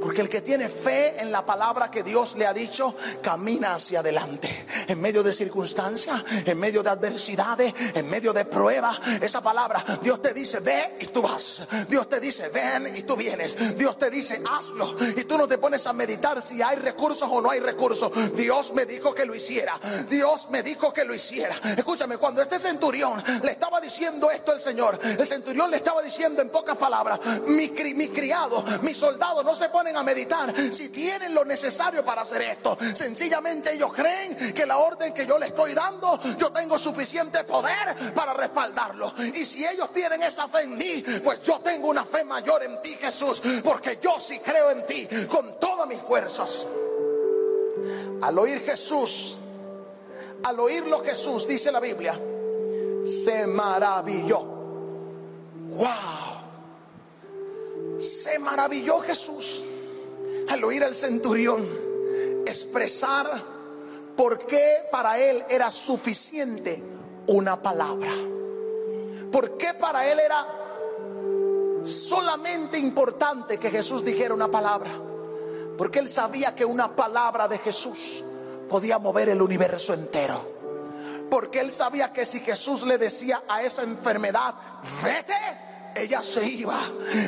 [0.00, 4.00] porque el que tiene fe en la palabra que Dios le ha dicho, camina hacia
[4.00, 4.66] adelante.
[4.88, 9.00] En medio de circunstancias, en medio de adversidades, en medio de pruebas.
[9.20, 11.66] Esa palabra, Dios te dice, ve y tú vas.
[11.88, 13.56] Dios te dice, ven y tú vienes.
[13.76, 14.94] Dios te dice, hazlo.
[15.16, 18.12] Y tú no te pones a meditar si hay recursos o no hay recursos.
[18.34, 19.78] Dios me dijo que lo hiciera.
[20.08, 21.56] Dios me dijo que lo hiciera.
[21.76, 26.42] Escúchame, cuando este centurión le estaba diciendo esto al Señor, el centurión le estaba diciendo
[26.42, 31.34] en pocas palabras, mi, mi criado, mi soldado no se pone a meditar si tienen
[31.34, 32.76] lo necesario para hacer esto.
[32.94, 38.14] Sencillamente ellos creen que la orden que yo le estoy dando, yo tengo suficiente poder
[38.14, 39.12] para respaldarlo.
[39.34, 42.80] Y si ellos tienen esa fe en mí, pues yo tengo una fe mayor en
[42.80, 46.66] ti, Jesús, porque yo sí creo en ti con todas mis fuerzas.
[48.22, 49.36] Al oír Jesús,
[50.42, 52.18] al oírlo Jesús, dice la Biblia,
[53.04, 54.40] se maravilló.
[55.76, 56.26] ¡Wow!
[58.00, 59.62] Se maravilló Jesús
[60.48, 61.66] al oír al centurión
[62.46, 63.42] expresar
[64.16, 66.82] por qué para él era suficiente
[67.26, 68.12] una palabra.
[69.30, 70.46] ¿Por qué para él era
[71.84, 74.90] solamente importante que Jesús dijera una palabra?
[75.76, 78.24] Porque él sabía que una palabra de Jesús
[78.68, 80.56] podía mover el universo entero.
[81.30, 84.54] Porque él sabía que si Jesús le decía a esa enfermedad,
[85.02, 85.34] vete,
[86.02, 86.78] ella se iba.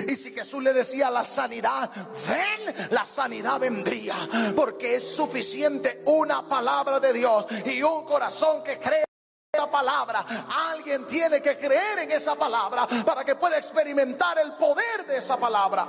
[0.06, 1.90] Y si Jesús le decía la sanidad,
[2.28, 4.14] ven, la sanidad vendría.
[4.54, 9.08] Porque es suficiente una palabra de Dios y un corazón que cree
[9.66, 10.24] palabra.
[10.70, 15.36] Alguien tiene que creer en esa palabra para que pueda experimentar el poder de esa
[15.36, 15.86] palabra.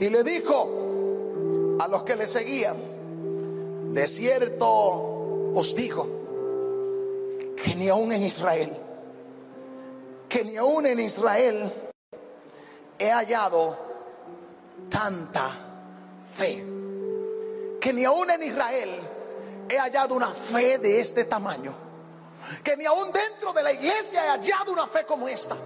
[0.00, 2.76] Y le dijo a los que le seguían,
[3.92, 6.17] de cierto os digo,
[7.62, 8.76] que ni aún en Israel,
[10.28, 11.72] que ni aún en Israel
[12.98, 13.76] he hallado
[14.88, 15.50] tanta
[16.34, 16.64] fe,
[17.80, 19.00] que ni aún en Israel
[19.68, 21.74] he hallado una fe de este tamaño,
[22.62, 25.56] que ni aún dentro de la iglesia he hallado una fe como esta.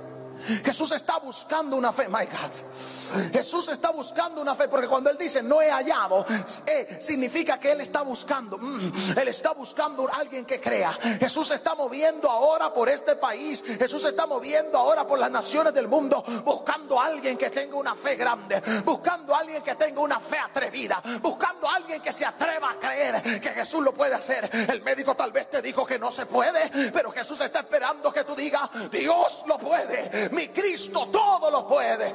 [0.65, 3.33] Jesús está buscando una fe, my God.
[3.33, 6.25] Jesús está buscando una fe, porque cuando Él dice no he hallado,
[6.67, 8.59] eh, significa que Él está buscando.
[8.59, 10.93] Mm, él está buscando a alguien que crea.
[11.19, 13.63] Jesús está moviendo ahora por este país.
[13.79, 17.95] Jesús está moviendo ahora por las naciones del mundo, buscando a alguien que tenga una
[17.95, 22.25] fe grande, buscando a alguien que tenga una fe atrevida, buscando a alguien que se
[22.25, 24.49] atreva a creer que Jesús lo puede hacer.
[24.71, 28.02] El médico tal vez te dijo que no se puede, pero Jesús está esperando
[28.43, 32.13] digas, Dios lo puede mi Cristo todo lo puede.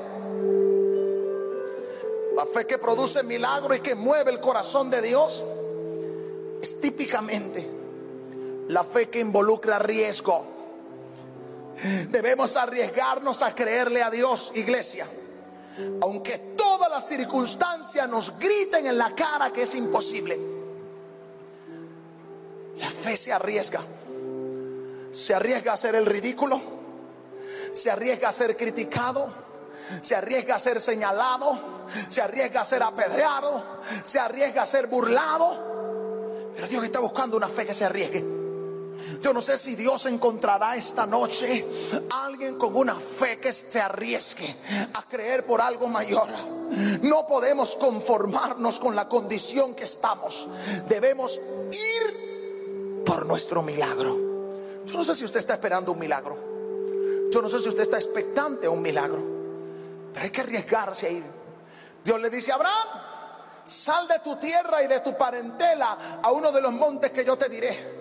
[2.36, 5.44] La fe que produce milagro y que mueve el corazón de Dios
[6.62, 7.68] es típicamente
[8.68, 10.46] la fe que involucra riesgo.
[12.10, 15.08] Debemos arriesgarnos a creerle a Dios, iglesia.
[16.02, 20.38] Aunque todas las circunstancias nos griten en la cara que es imposible.
[22.78, 23.82] La fe se arriesga.
[25.18, 26.78] Se arriesga a hacer el ridículo
[27.78, 29.30] se arriesga a ser criticado,
[30.02, 31.58] se arriesga a ser señalado,
[32.10, 33.64] se arriesga a ser apedreado,
[34.04, 36.52] se arriesga a ser burlado.
[36.56, 38.26] Pero Dios está buscando una fe que se arriesgue.
[39.22, 41.66] Yo no sé si Dios encontrará esta noche
[42.10, 44.56] alguien con una fe que se arriesgue
[44.94, 46.28] a creer por algo mayor.
[47.02, 50.50] No podemos conformarnos con la condición que estamos.
[50.90, 51.40] Debemos
[51.72, 54.27] ir por nuestro milagro.
[54.88, 56.38] Yo no sé si usted está esperando un milagro.
[57.30, 59.20] Yo no sé si usted está expectante a un milagro,
[60.14, 61.24] pero hay que arriesgarse a ir.
[62.04, 62.88] Dios le dice Abraham,
[63.66, 67.38] sal de tu tierra y de tu parentela a uno de los montes que yo
[67.38, 67.98] te diré.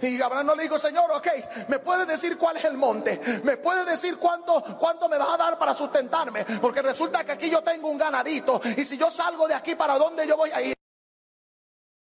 [0.00, 1.26] Y Abraham no le dijo, Señor, ok,
[1.66, 3.20] ¿me puede decir cuál es el monte?
[3.42, 6.44] ¿Me puede decir cuánto, cuánto me vas a dar para sustentarme?
[6.60, 9.98] Porque resulta que aquí yo tengo un ganadito y si yo salgo de aquí, ¿para
[9.98, 10.76] dónde yo voy a ir?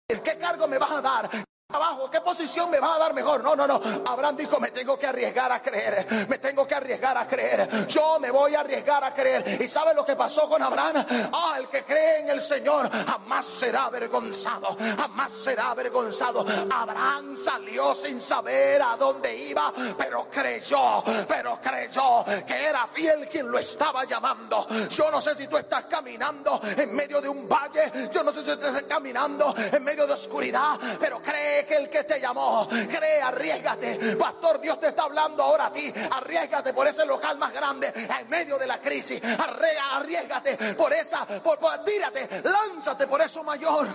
[0.06, 1.30] ¿Qué cargo me vas a dar?
[1.72, 3.42] Abajo, ¿qué posición me va a dar mejor?
[3.42, 3.80] No, no, no.
[4.06, 6.06] Abraham dijo, me tengo que arriesgar a creer.
[6.28, 7.86] Me tengo que arriesgar a creer.
[7.86, 9.58] Yo me voy a arriesgar a creer.
[9.60, 11.04] ¿Y sabe lo que pasó con Abraham?
[11.32, 14.76] Ah, el que cree en el Señor jamás será avergonzado.
[14.98, 16.44] Jamás será avergonzado.
[16.70, 23.50] Abraham salió sin saber a dónde iba, pero creyó, pero creyó que era fiel quien
[23.50, 24.66] lo estaba llamando.
[24.88, 28.10] Yo no sé si tú estás caminando en medio de un valle.
[28.12, 31.88] Yo no sé si tú estás caminando en medio de oscuridad, pero cree que el
[31.88, 32.68] que te llamó.
[32.68, 34.16] Cree, arriesgate.
[34.16, 35.92] Pastor, Dios te está hablando ahora a ti.
[36.10, 39.20] Arriesgate por ese local más grande en medio de la crisis.
[39.24, 43.86] Arriesgate por esa, por, tírate, lánzate por eso mayor.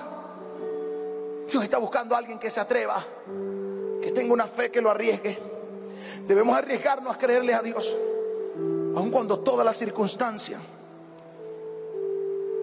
[1.50, 3.04] Dios está buscando a alguien que se atreva,
[4.02, 5.38] que tenga una fe que lo arriesgue.
[6.28, 7.96] Debemos arriesgarnos a creerle a Dios,
[8.96, 10.60] aun cuando todas las circunstancias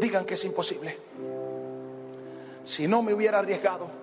[0.01, 0.99] digan que es imposible.
[2.65, 4.02] Si no me hubiera arriesgado,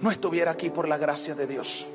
[0.00, 1.86] no estuviera aquí por la gracia de Dios.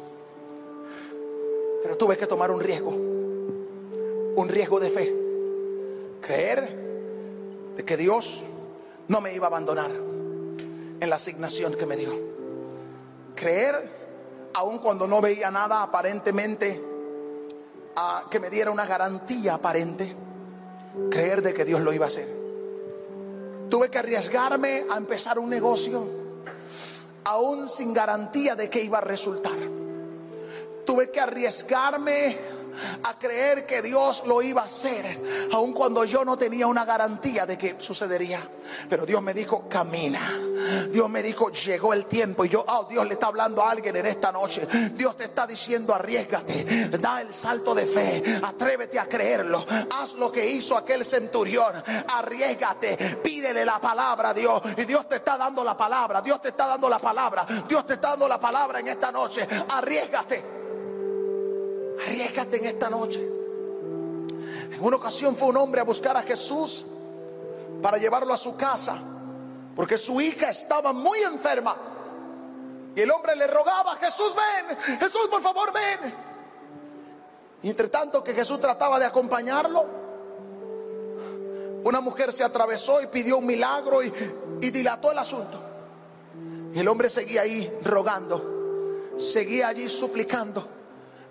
[1.84, 5.16] Pero tuve que tomar un riesgo, un riesgo de fe.
[6.22, 8.44] Creer de que Dios
[9.08, 12.12] no me iba a abandonar en la asignación que me dio.
[13.36, 13.90] Creer,
[14.54, 16.82] aun cuando no veía nada aparentemente,
[17.96, 20.16] a que me diera una garantía aparente,
[21.10, 22.28] creer de que Dios lo iba a hacer.
[23.70, 26.21] Tuve que arriesgarme a empezar un negocio
[27.24, 29.58] aún sin garantía de que iba a resultar.
[30.86, 32.38] Tuve que arriesgarme
[33.04, 35.20] a creer que Dios lo iba a hacer,
[35.52, 38.42] aun cuando yo no tenía una garantía de que sucedería.
[38.90, 40.20] Pero Dios me dijo, camina.
[40.92, 42.46] Dios me dijo, llegó el tiempo.
[42.46, 44.68] Y yo, oh, Dios le está hablando a alguien en esta noche.
[44.94, 49.66] Dios te está diciendo, arriesgate, da el salto de fe, atrévete a creerlo.
[49.92, 51.72] Haz lo que hizo aquel centurión,
[52.08, 54.62] arriesgate, pídele la palabra a Dios.
[54.78, 57.94] Y Dios te está dando la palabra, Dios te está dando la palabra, Dios te
[57.94, 59.48] está dando la palabra en esta noche.
[59.70, 60.61] Arriesgate.
[62.06, 63.22] Arriesgate en esta noche.
[64.72, 66.86] En una ocasión fue un hombre a buscar a Jesús
[67.82, 68.98] para llevarlo a su casa,
[69.76, 71.76] porque su hija estaba muy enferma.
[72.96, 76.14] Y el hombre le rogaba, Jesús ven, Jesús por favor ven.
[77.64, 79.86] Y entre tanto que Jesús trataba de acompañarlo,
[81.84, 84.12] una mujer se atravesó y pidió un milagro y,
[84.62, 85.60] y dilató el asunto.
[86.74, 90.81] El hombre seguía ahí rogando, seguía allí suplicando.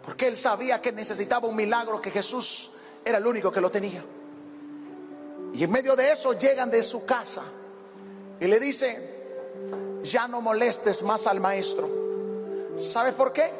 [0.04, 2.72] Porque él sabía que necesitaba un milagro, que Jesús
[3.04, 4.02] era el único que lo tenía.
[5.52, 7.42] Y en medio de eso llegan de su casa
[8.38, 8.96] y le dicen,
[10.02, 11.88] ya no molestes más al maestro.
[12.76, 13.50] ¿Sabes por qué?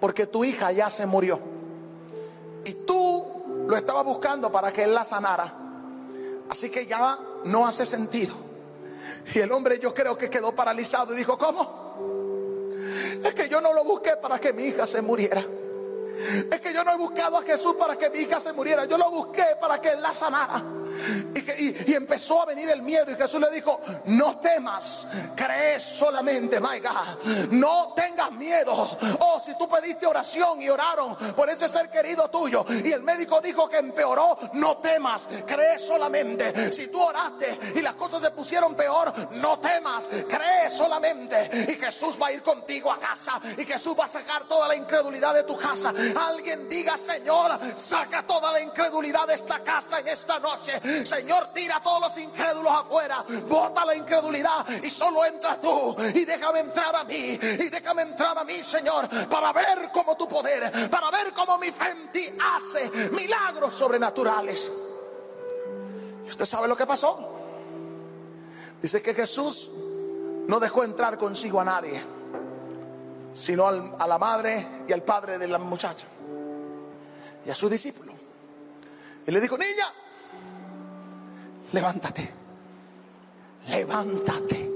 [0.00, 1.40] Porque tu hija ya se murió.
[2.64, 5.54] Y tú lo estabas buscando para que él la sanara.
[6.50, 8.34] Así que ya no hace sentido.
[9.34, 11.87] Y el hombre yo creo que quedó paralizado y dijo, ¿cómo?
[13.24, 15.44] Es que yo no lo busqué para que mi hija se muriera.
[16.50, 18.84] Es que yo no he buscado a Jesús para que mi hija se muriera.
[18.86, 20.62] Yo lo busqué para que él la sanara.
[21.58, 23.10] Y, empezó a venir el miedo.
[23.10, 27.50] Y Jesús le dijo: No temas, crees solamente, my God.
[27.50, 28.72] No tengas miedo.
[29.20, 32.64] Oh, si tú pediste oración y oraron por ese ser querido tuyo.
[32.84, 36.72] Y el médico dijo que empeoró, no temas, crees solamente.
[36.72, 41.66] Si tú oraste y las cosas se pusieron peor, no temas, crees solamente.
[41.68, 43.40] Y Jesús va a ir contigo a casa.
[43.56, 45.92] Y Jesús va a sacar toda la incredulidad de tu casa.
[46.16, 50.80] Alguien diga, Señor, saca toda la incredulidad de esta casa en esta noche.
[51.04, 53.24] Señor, tira a todos los incrédulos afuera.
[53.48, 55.96] Bota la incredulidad y solo entra tú.
[56.14, 57.16] Y déjame entrar a mí.
[57.16, 61.70] Y déjame entrar a mí, Señor, para ver cómo tu poder, para ver cómo mi
[61.70, 62.26] fe en ti
[62.56, 64.70] hace milagros sobrenaturales.
[66.26, 67.36] ¿Y usted sabe lo que pasó?
[68.80, 69.70] Dice que Jesús
[70.46, 72.00] no dejó entrar consigo a nadie,
[73.34, 76.06] sino a la madre y al padre de la muchacha
[77.44, 78.12] y a su discípulo.
[79.26, 79.86] Y le dijo, niña,
[81.72, 82.30] levántate,
[83.68, 84.70] levántate.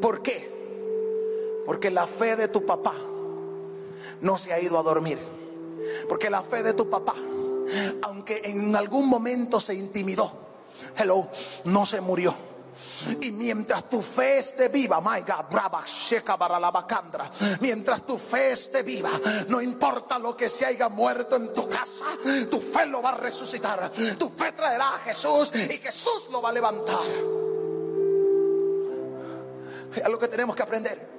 [0.00, 0.50] ¿Por qué?
[1.64, 2.94] Porque la fe de tu papá
[4.20, 5.18] no se ha ido a dormir.
[6.08, 7.14] Porque la fe de tu papá,
[8.02, 10.32] aunque en algún momento se intimidó,
[10.96, 11.28] hello,
[11.64, 12.34] no se murió.
[13.20, 15.84] Y mientras tu fe esté viva, my God, brava,
[16.58, 19.10] la mientras tu fe esté viva,
[19.48, 22.06] no importa lo que se haya muerto en tu casa,
[22.50, 23.90] tu fe lo va a resucitar.
[23.90, 27.06] Tu fe traerá a Jesús y Jesús lo va a levantar.
[29.94, 31.10] Es lo que tenemos que aprender.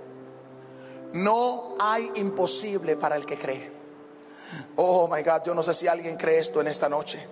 [1.13, 3.71] No hay imposible para el que cree.
[4.77, 7.23] Oh my God, yo no sé si alguien cree esto en esta noche.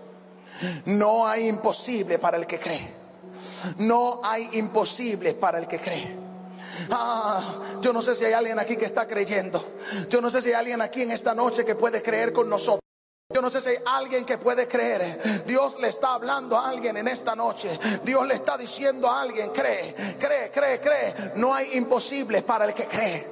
[0.85, 3.00] No hay imposible para el que cree.
[3.77, 6.15] No hay imposible para el que cree.
[6.89, 7.41] Ah,
[7.81, 9.63] yo no sé si hay alguien aquí que está creyendo.
[10.09, 12.81] Yo no sé si hay alguien aquí en esta noche que puede creer con nosotros.
[13.33, 15.43] Yo no sé si hay alguien que puede creer.
[15.45, 17.79] Dios le está hablando a alguien en esta noche.
[18.03, 21.31] Dios le está diciendo a alguien, cree, cree, cree, cree.
[21.35, 23.27] No hay imposible para el que cree.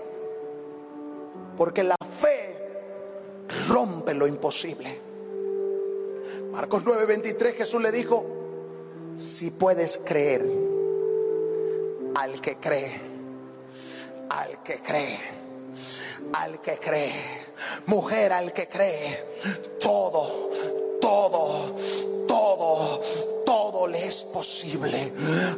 [1.58, 2.40] Porque la fe
[3.68, 5.02] rompe lo imposible.
[6.52, 8.39] Marcos 9:23 Jesús le dijo,
[9.20, 10.46] si puedes creer
[12.16, 13.02] al que cree,
[14.30, 15.20] al que cree,
[16.34, 17.14] al que cree,
[17.86, 19.24] mujer al que cree,
[19.82, 20.50] todo,
[21.02, 21.76] todo,
[24.10, 25.14] es posible.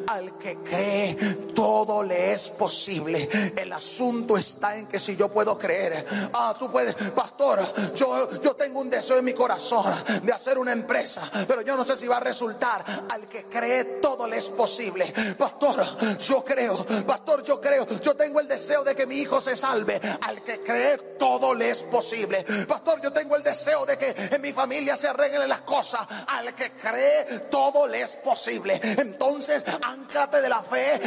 [0.08, 1.16] Al que cree,
[1.56, 3.54] todo le es posible.
[3.56, 8.54] El asunto está en que si yo puedo creer, ah, tú puedes, pastor, yo, yo
[8.56, 9.86] tengo un deseo en mi corazón
[10.22, 13.06] de hacer una empresa, pero yo no sé si va a resultar.
[13.10, 15.14] Al que cree, todo le es posible.
[15.38, 19.56] Pastor, yo creo, pastor, yo creo, yo tengo el deseo de que mi hijo se
[19.56, 20.00] salve.
[20.22, 22.46] Al que cree, todo le es posible.
[22.68, 26.02] Pastor, yo tengo el deseo de que en mi familia se arreglen las cosas.
[26.28, 28.41] Al que cree, todo le es posible.
[28.48, 31.00] Entonces, anclate de la fe,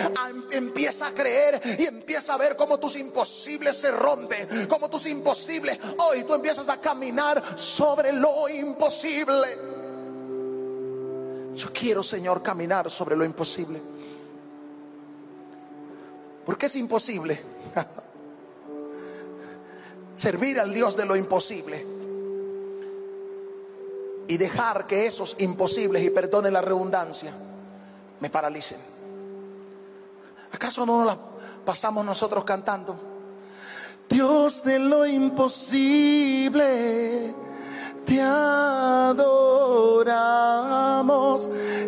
[0.51, 5.79] empieza a creer y empieza a ver cómo tus imposibles se rompen, como tus imposibles.
[5.99, 9.59] Hoy tú empiezas a caminar sobre lo imposible.
[11.55, 13.81] Yo quiero, Señor, caminar sobre lo imposible.
[16.45, 17.41] Porque es imposible
[20.17, 21.94] servir al Dios de lo imposible
[24.27, 27.33] y dejar que esos imposibles, y perdone la redundancia,
[28.21, 28.79] me paralicen.
[30.53, 31.19] ¿Acaso no nos la
[31.65, 32.97] pasamos nosotros cantando?
[34.09, 36.55] Dios de lo imposible,
[38.07, 39.51] te adoramos,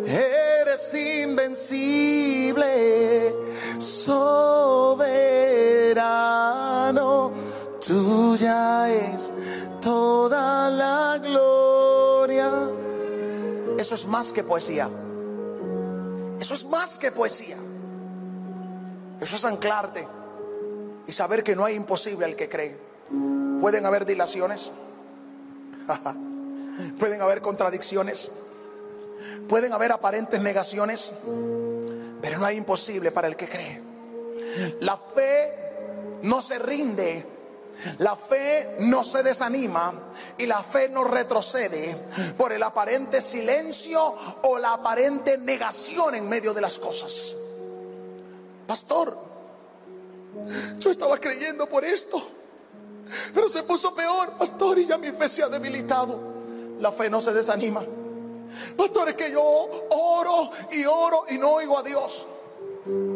[0.05, 2.63] eres invencible,
[3.79, 4.51] soberano,
[7.85, 9.31] tuya es
[9.81, 11.96] toda la gloria.
[13.77, 14.89] Eso es más que poesía.
[16.39, 17.57] Eso es más que poesía.
[19.19, 20.07] Eso es anclarte
[21.07, 22.77] y saber que no hay imposible al que cree.
[23.59, 24.71] Pueden haber dilaciones.
[26.99, 28.31] Pueden haber contradicciones.
[29.47, 31.13] Pueden haber aparentes negaciones.
[32.21, 33.81] Pero no hay imposible para el que cree.
[34.81, 35.53] La fe
[36.23, 37.36] no se rinde
[37.99, 39.93] la fe no se desanima
[40.37, 41.95] y la fe no retrocede
[42.37, 47.35] por el aparente silencio o la aparente negación en medio de las cosas.
[48.65, 49.17] Pastor,
[50.79, 52.21] yo estaba creyendo por esto,
[53.33, 56.19] pero se puso peor, pastor, y ya mi fe se ha debilitado.
[56.79, 57.83] La fe no se desanima.
[58.75, 62.25] Pastor, es que yo oro y oro y no oigo a Dios.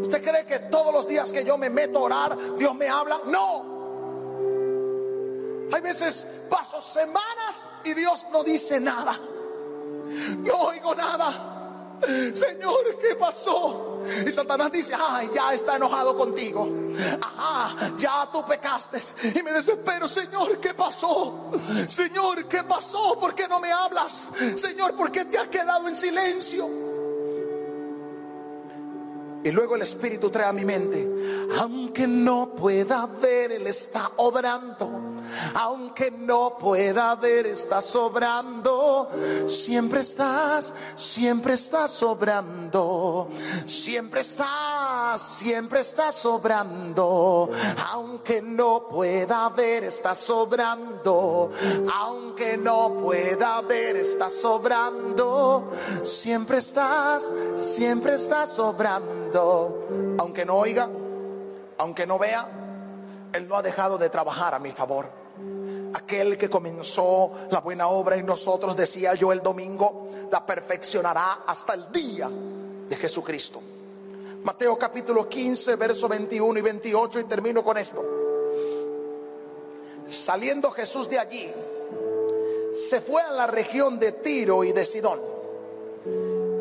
[0.02, 3.22] ¿Usted cree que todos los días que yo me meto a orar, Dios me habla?
[3.26, 3.81] No.
[5.72, 9.18] Hay veces paso semanas y Dios no dice nada.
[10.40, 11.52] No oigo nada.
[12.34, 14.04] Señor, ¿qué pasó?
[14.26, 16.68] Y Satanás dice, ay, ya está enojado contigo.
[17.22, 19.00] Ajá, ya tú pecaste.
[19.36, 21.52] Y me desespero, Señor, ¿qué pasó?
[21.88, 23.20] Señor, ¿qué pasó?
[23.20, 24.28] ¿Por qué no me hablas?
[24.56, 26.91] Señor, ¿por qué te has quedado en silencio?
[29.44, 31.08] Y luego el Espíritu trae a mi mente,
[31.60, 35.12] aunque no pueda ver, Él está obrando
[35.54, 39.10] aunque no pueda ver, estás sobrando.
[39.48, 43.30] Siempre estás, siempre estás sobrando.
[43.66, 47.50] Siempre estás, siempre estás sobrando.
[47.92, 51.52] Aunque no pueda ver, estás sobrando.
[51.94, 55.72] Aunque no pueda ver, estás sobrando.
[56.04, 59.31] Siempre estás, siempre estás sobrando.
[59.34, 60.90] Aunque no oiga,
[61.78, 62.48] aunque no vea,
[63.34, 65.22] Él no ha dejado de trabajar a mi favor
[65.94, 71.74] aquel que comenzó la buena obra en nosotros, decía yo el domingo, la perfeccionará hasta
[71.74, 73.62] el día de Jesucristo.
[74.44, 78.04] Mateo capítulo 15, verso 21 y 28 y termino con esto.
[80.10, 81.52] Saliendo Jesús de allí,
[82.74, 85.20] se fue a la región de Tiro y de Sidón.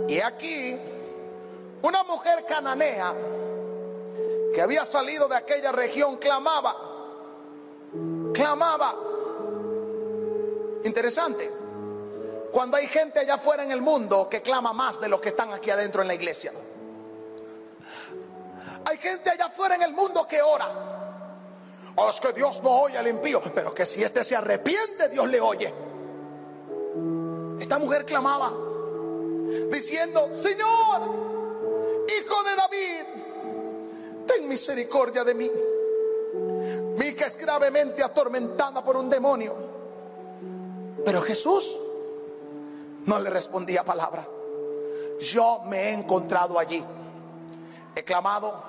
[0.09, 0.77] Y aquí,
[1.83, 3.15] una mujer cananea
[4.55, 6.77] que había salido de aquella región clamaba,
[8.33, 8.95] clamaba,
[10.85, 11.51] Interesante.
[12.53, 15.53] Cuando hay gente allá afuera en el mundo que clama más de los que están
[15.53, 16.53] aquí adentro en la iglesia.
[18.87, 20.69] Hay gente allá afuera en el mundo que ora.
[21.97, 25.29] Oh, es que Dios no oye al impío, pero que si este se arrepiente, Dios
[25.29, 25.73] le oye.
[27.61, 28.51] Esta mujer clamaba
[29.71, 31.40] diciendo, Señor,
[32.19, 35.51] hijo de David, ten misericordia de mí.
[36.99, 39.55] Mi hija es gravemente atormentada por un demonio.
[41.05, 41.77] Pero Jesús
[43.07, 44.27] no le respondía palabra.
[45.21, 46.83] Yo me he encontrado allí.
[47.95, 48.63] He clamado,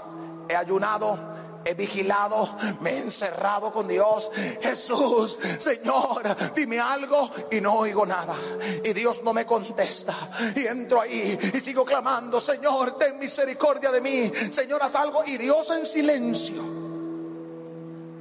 [0.48, 1.18] he ayunado,
[1.64, 4.32] he vigilado, me he encerrado con Dios.
[4.62, 8.36] Jesús, Señor, dime algo y no oigo nada.
[8.84, 10.16] Y Dios no me contesta.
[10.55, 14.32] Y entro ahí y sigo clamando, Señor, ten misericordia de mí.
[14.49, 15.24] Señor, haz algo.
[15.26, 16.62] Y Dios en silencio.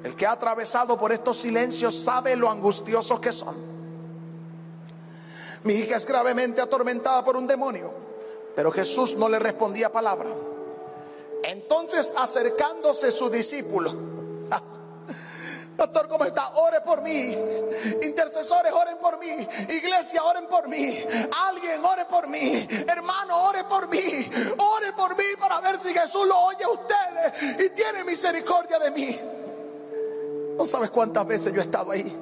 [0.04, 3.54] El que ha atravesado por estos silencios sabe lo angustiosos que son.
[5.64, 7.92] Mi hija es gravemente atormentada por un demonio.
[8.56, 10.28] Pero Jesús no le respondía palabra.
[11.42, 13.92] Entonces acercándose su discípulo.
[15.76, 16.50] Pastor, ¿cómo está?
[16.56, 17.36] Ore por mí.
[18.02, 19.48] Intercesores, oren por mí.
[19.68, 21.02] Iglesia, oren por mí.
[21.48, 22.68] Alguien, ore por mí.
[22.86, 24.30] Hermano, ore por mí.
[24.58, 28.90] Ore por mí para ver si Jesús lo oye a ustedes y tiene misericordia de
[28.90, 29.20] mí.
[30.56, 32.14] No sabes cuántas veces yo he estado ahí.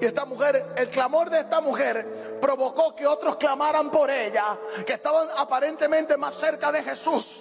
[0.00, 4.94] Y esta mujer, el clamor de esta mujer provocó que otros clamaran por ella, que
[4.94, 7.40] estaban aparentemente más cerca de Jesús.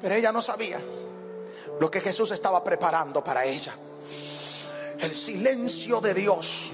[0.00, 0.80] Pero ella no sabía
[1.80, 3.74] lo que Jesús estaba preparando para ella.
[4.98, 6.70] El silencio de Dios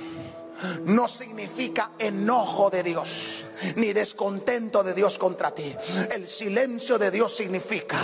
[0.84, 3.43] no significa enojo de Dios
[3.76, 5.74] ni descontento de Dios contra ti.
[6.10, 7.98] El silencio de Dios significa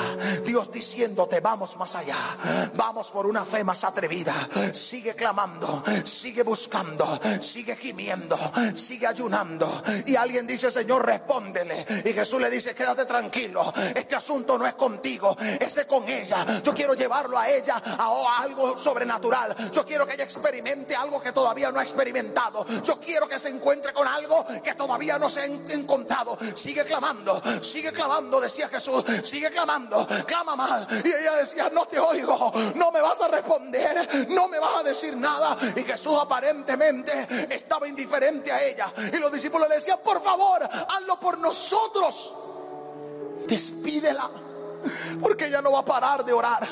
[0.44, 4.48] Dios diciéndote vamos más allá, vamos por una fe más atrevida.
[4.72, 8.38] Sigue clamando, sigue buscando, sigue gimiendo,
[8.74, 9.82] sigue ayunando.
[10.06, 11.86] Y alguien dice, Señor, respóndele.
[12.04, 16.60] Y Jesús le dice, quédate tranquilo, este asunto no es contigo, ese con ella.
[16.62, 19.70] Yo quiero llevarlo a ella a algo sobrenatural.
[19.72, 22.66] Yo quiero que ella experimente algo que todavía no ha experimentado.
[22.84, 26.38] Yo quiero que se encuentre con algo que todavía no se encontrado.
[26.54, 30.86] Sigue clamando, sigue clamando, decía Jesús, sigue clamando, clama más.
[31.04, 34.82] Y ella decía, no te oigo, no me vas a responder, no me vas a
[34.82, 35.56] decir nada.
[35.74, 38.92] Y Jesús aparentemente estaba indiferente a ella.
[39.12, 42.34] Y los discípulos le decían, por favor, hazlo por nosotros.
[43.46, 44.30] Despídela
[45.20, 46.68] porque ella no va a parar de orar.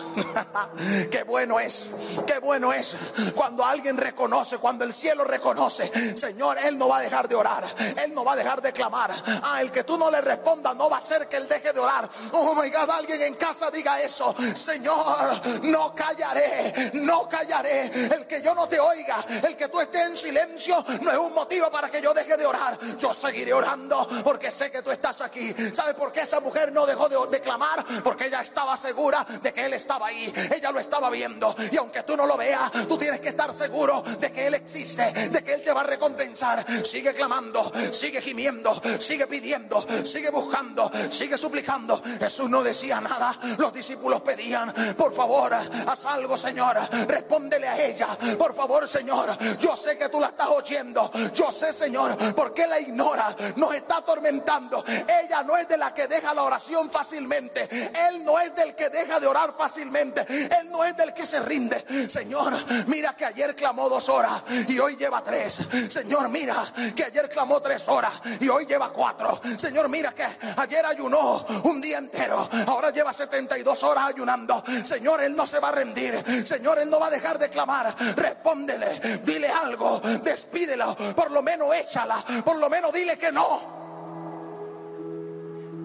[1.11, 1.91] qué bueno es,
[2.27, 2.97] qué bueno es
[3.35, 7.65] cuando alguien reconoce, cuando el cielo reconoce, Señor, Él no va a dejar de orar,
[7.97, 9.13] Él no va a dejar de clamar.
[9.43, 11.81] Ah, el que tú no le respondas no va a hacer que Él deje de
[11.81, 12.09] orar.
[12.33, 17.87] Oh my God, alguien en casa diga eso, Señor, no callaré, no callaré.
[18.15, 21.35] El que yo no te oiga, el que tú estés en silencio, no es un
[21.35, 22.79] motivo para que yo deje de orar.
[22.99, 25.55] Yo seguiré orando porque sé que tú estás aquí.
[25.73, 27.85] ¿Sabe por qué esa mujer no dejó de, de clamar?
[28.03, 30.33] Porque ella estaba segura de que Él estaba ahí.
[30.55, 31.55] Ella lo estaba viendo.
[31.71, 35.13] Y aunque tú no lo veas, tú tienes que estar seguro de que Él existe,
[35.29, 36.65] de que Él te va a recompensar.
[36.85, 42.01] Sigue clamando, sigue gimiendo, sigue pidiendo, sigue buscando, sigue suplicando.
[42.19, 43.37] Jesús no decía nada.
[43.57, 46.77] Los discípulos pedían, por favor, haz algo, Señor.
[47.07, 48.09] Respóndele a ella.
[48.39, 49.37] Por favor, Señor.
[49.59, 51.11] Yo sé que tú la estás oyendo.
[51.35, 53.35] Yo sé, Señor, por qué la ignora.
[53.57, 54.85] Nos está atormentando.
[54.87, 57.88] Ella no es de la que deja la oración fácilmente.
[57.95, 60.27] Él no es del que deja de orar fácilmente.
[60.29, 61.85] Él no es del que se rinde.
[62.09, 62.55] Señor,
[62.87, 65.61] mira que ayer clamó dos horas y hoy lleva tres.
[65.89, 66.57] Señor, mira
[66.95, 69.41] que ayer clamó tres horas y hoy lleva cuatro.
[69.57, 70.27] Señor, mira que
[70.57, 72.49] ayer ayunó un día entero.
[72.67, 74.63] Ahora lleva 72 horas ayunando.
[74.85, 76.47] Señor, Él no se va a rendir.
[76.47, 77.95] Señor, Él no va a dejar de clamar.
[78.17, 80.97] Respóndele, dile algo, despídelo.
[81.15, 82.17] Por lo menos échala.
[82.45, 83.88] Por lo menos dile que no.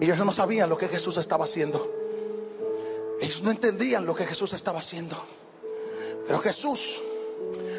[0.00, 1.90] Ellos no sabían lo que Jesús estaba haciendo.
[3.20, 5.16] Ellos no entendían lo que Jesús estaba haciendo.
[6.26, 7.02] Pero Jesús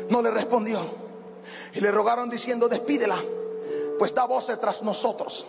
[0.10, 0.80] no le respondió.
[1.74, 3.18] Y le rogaron diciendo, despídela,
[4.00, 5.46] pues da voces tras nosotros.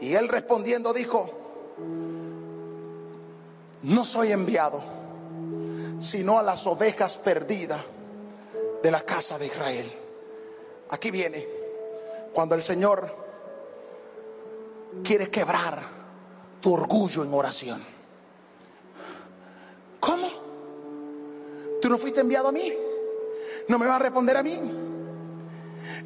[0.00, 1.30] Y él respondiendo dijo,
[3.82, 4.82] no soy enviado,
[6.00, 7.80] sino a las ovejas perdidas
[8.82, 9.92] de la casa de Israel.
[10.90, 11.46] Aquí viene,
[12.32, 13.14] cuando el Señor
[15.04, 15.82] quiere quebrar
[16.60, 17.82] tu orgullo en oración.
[19.98, 20.28] ¿Cómo?
[21.80, 22.72] ¿Tú no fuiste enviado a mí?
[23.68, 24.58] ¿No me vas a responder a mí?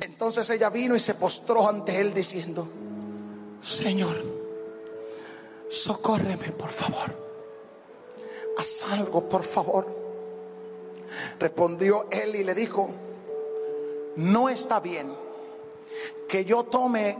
[0.00, 2.68] Entonces ella vino y se postró ante él diciendo,
[3.62, 4.16] Señor,
[5.70, 7.24] socórreme por favor.
[8.58, 9.86] Haz algo, por favor.
[11.38, 12.90] Respondió él y le dijo,
[14.16, 15.12] no está bien
[16.28, 17.16] que yo tome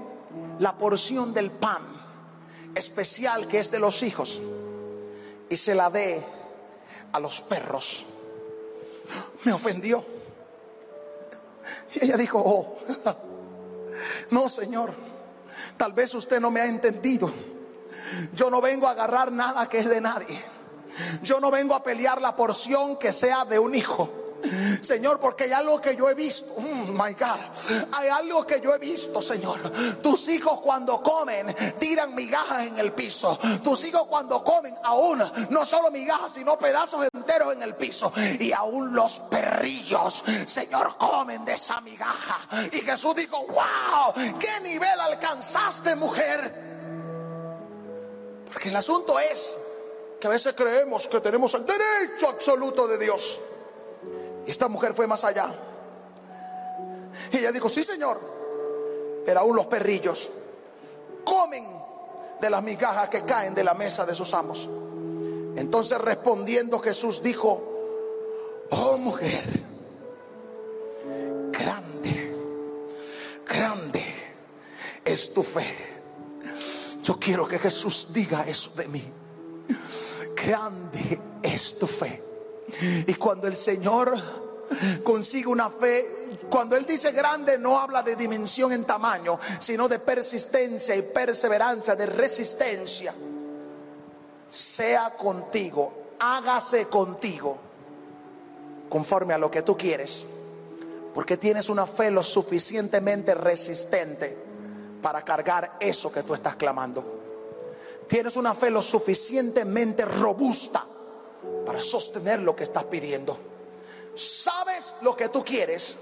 [0.59, 1.83] la porción del pan
[2.75, 4.41] especial que es de los hijos
[5.49, 6.23] y se la dé
[7.13, 8.05] a los perros.
[9.45, 10.05] Me ofendió.
[11.95, 12.79] Y ella dijo, oh,
[14.31, 14.93] no Señor,
[15.77, 17.33] tal vez usted no me ha entendido.
[18.35, 20.43] Yo no vengo a agarrar nada que es de nadie.
[21.23, 24.24] Yo no vengo a pelear la porción que sea de un hijo.
[24.81, 26.53] Señor, porque hay algo que yo he visto.
[26.57, 27.39] Oh my God.
[27.93, 29.59] Hay algo que yo he visto, Señor.
[30.03, 33.39] Tus hijos cuando comen tiran migajas en el piso.
[33.63, 38.13] Tus hijos cuando comen aún no solo migajas, sino pedazos enteros en el piso.
[38.39, 42.39] Y aún los perrillos, Señor, comen de esa migaja.
[42.73, 46.75] Y Jesús dijo, wow, ¿qué nivel alcanzaste, mujer?
[48.53, 49.59] Porque el asunto es
[50.21, 53.41] que a veces creemos que tenemos el derecho absoluto de Dios.
[54.47, 55.53] Esta mujer fue más allá.
[57.33, 58.21] Y ella dijo, sí Señor,
[59.25, 60.31] pero aún los perrillos
[61.25, 61.67] comen
[62.41, 64.69] de las migajas que caen de la mesa de sus amos.
[65.57, 69.45] Entonces respondiendo Jesús dijo, oh mujer,
[71.51, 72.37] grande,
[73.47, 74.05] grande
[75.05, 75.95] es tu fe.
[77.03, 79.05] Yo quiero que Jesús diga eso de mí.
[80.35, 82.34] Grande es tu fe.
[82.81, 84.15] Y cuando el Señor
[85.03, 89.99] consigue una fe, cuando Él dice grande no habla de dimensión en tamaño, sino de
[89.99, 93.15] persistencia y perseverancia, de resistencia.
[94.49, 97.59] Sea contigo, hágase contigo,
[98.89, 100.27] conforme a lo que tú quieres,
[101.15, 104.37] porque tienes una fe lo suficientemente resistente
[105.03, 107.23] para cargar eso que tú estás clamando.
[108.09, 110.87] Tienes una fe lo suficientemente robusta
[111.65, 113.39] para sostener lo que estás pidiendo.
[114.15, 115.99] Sabes lo que tú quieres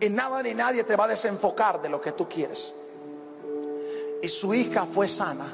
[0.00, 2.74] y nada ni nadie te va a desenfocar de lo que tú quieres.
[4.22, 5.46] Y su hija fue sana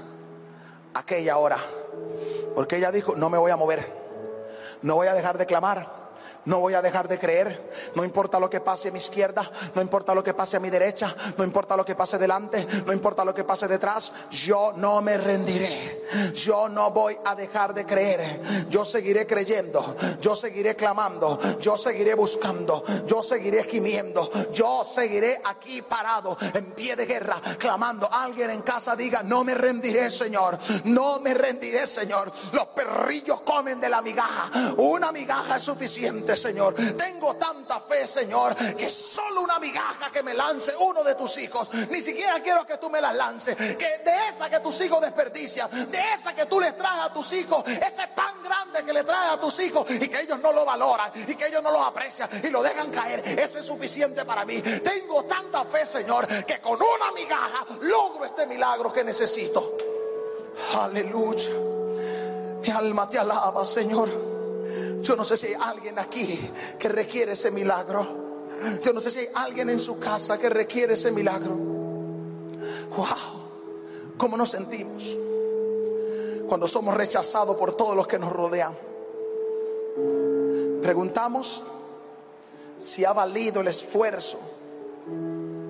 [0.95, 1.59] aquella hora,
[2.55, 3.87] porque ella dijo, no me voy a mover,
[4.83, 6.04] no voy a dejar de clamar
[6.47, 7.73] no voy a dejar de creer.
[7.95, 10.71] No importa lo que pase a mi izquierda, no importa lo que pase a mi
[10.71, 14.13] derecha, no importa lo que pase delante, no importa lo que pase detrás.
[14.31, 16.03] Yo no me rendiré.
[16.35, 18.41] Yo no voy a dejar de creer.
[18.69, 19.97] Yo seguiré creyendo.
[20.21, 21.39] Yo seguiré clamando.
[21.61, 22.85] Yo seguiré buscando.
[23.07, 24.31] Yo seguiré gimiendo.
[24.53, 28.09] Yo seguiré aquí parado en pie de guerra, clamando.
[28.11, 30.59] Alguien en casa diga, no me rendiré, Señor.
[30.85, 32.31] No me rendiré, Señor.
[32.53, 34.75] Los perrillos comen de la migaja.
[34.77, 36.34] Una migaja es suficiente.
[36.37, 36.75] Señor.
[36.97, 41.69] Tengo tanta fe, Señor, que solo una migaja que me lance uno de tus hijos,
[41.91, 45.91] ni siquiera quiero que tú me las lances, que de esa que tus hijos desperdician,
[45.91, 49.33] de esa que tú les traes a tus hijos, ese pan grande que le traes
[49.33, 52.29] a tus hijos y que ellos no lo valoran y que ellos no lo aprecian
[52.43, 54.61] y lo dejan caer, ese es suficiente para mí.
[54.61, 59.77] Tengo tanta fe, Señor, que con una migaja logro este milagro que necesito.
[60.75, 61.51] Aleluya.
[62.63, 64.34] Mi alma te alaba, Señor.
[65.05, 68.25] Yo no sé si hay alguien aquí que requiere ese milagro.
[68.83, 71.55] Yo no sé si hay alguien en su casa que requiere ese milagro.
[72.97, 75.15] Wow, ¿cómo nos sentimos
[76.49, 78.75] cuando somos rechazados por todos los que nos rodean?
[80.81, 81.63] Preguntamos
[82.79, 84.39] si ha valido el esfuerzo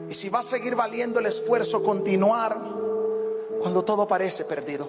[0.08, 2.56] y si va a seguir valiendo el esfuerzo continuar
[3.60, 4.88] cuando todo parece perdido.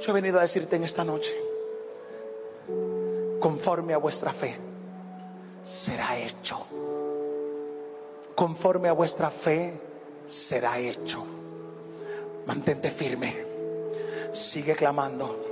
[0.00, 1.34] Yo he venido a decirte en esta noche,
[3.40, 4.56] conforme a vuestra fe,
[5.64, 6.66] será hecho.
[8.34, 9.72] Conforme a vuestra fe,
[10.26, 11.24] será hecho.
[12.46, 13.44] Mantente firme.
[14.32, 15.44] Sigue clamando.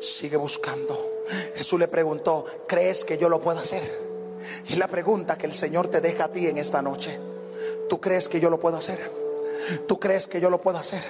[0.00, 1.24] Sigue buscando.
[1.54, 3.82] Jesús le preguntó, ¿crees que yo lo puedo hacer?
[4.68, 7.18] Y la pregunta que el Señor te deja a ti en esta noche.
[7.88, 9.19] ¿Tú crees que yo lo puedo hacer?
[9.86, 11.02] ¿Tú crees que yo lo puedo hacer?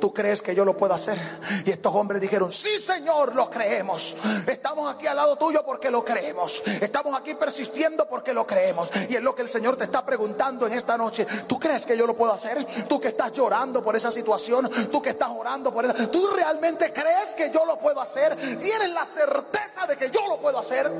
[0.00, 1.18] ¿Tú crees que yo lo puedo hacer?
[1.64, 4.16] Y estos hombres dijeron, sí Señor, lo creemos.
[4.46, 6.62] Estamos aquí al lado tuyo porque lo creemos.
[6.80, 8.90] Estamos aquí persistiendo porque lo creemos.
[9.08, 11.26] Y es lo que el Señor te está preguntando en esta noche.
[11.46, 12.66] ¿Tú crees que yo lo puedo hacer?
[12.88, 14.70] Tú que estás llorando por esa situación.
[14.90, 16.08] Tú que estás orando por eso.
[16.08, 18.36] ¿Tú realmente crees que yo lo puedo hacer?
[18.58, 20.90] ¿Tienes la certeza de que yo lo puedo hacer?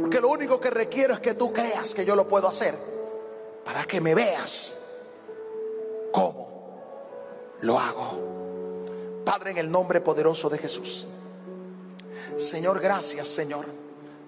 [0.00, 2.74] Porque lo único que requiero es que tú creas que yo lo puedo hacer.
[3.64, 4.77] Para que me veas
[6.12, 6.48] cómo
[7.60, 8.28] lo hago.
[9.24, 11.06] Padre, en el nombre poderoso de Jesús.
[12.38, 13.66] Señor, gracias, Señor,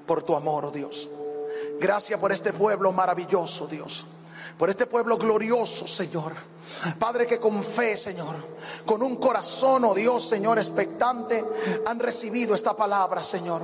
[0.07, 1.09] por tu amor, oh Dios.
[1.81, 4.05] Gracias por este pueblo maravilloso, Dios.
[4.59, 6.33] Por este pueblo glorioso, Señor.
[6.99, 8.37] Padre, que con fe, Señor,
[8.85, 11.45] con un corazón, oh Dios, Señor, expectante,
[11.87, 13.63] han recibido esta palabra, Señor.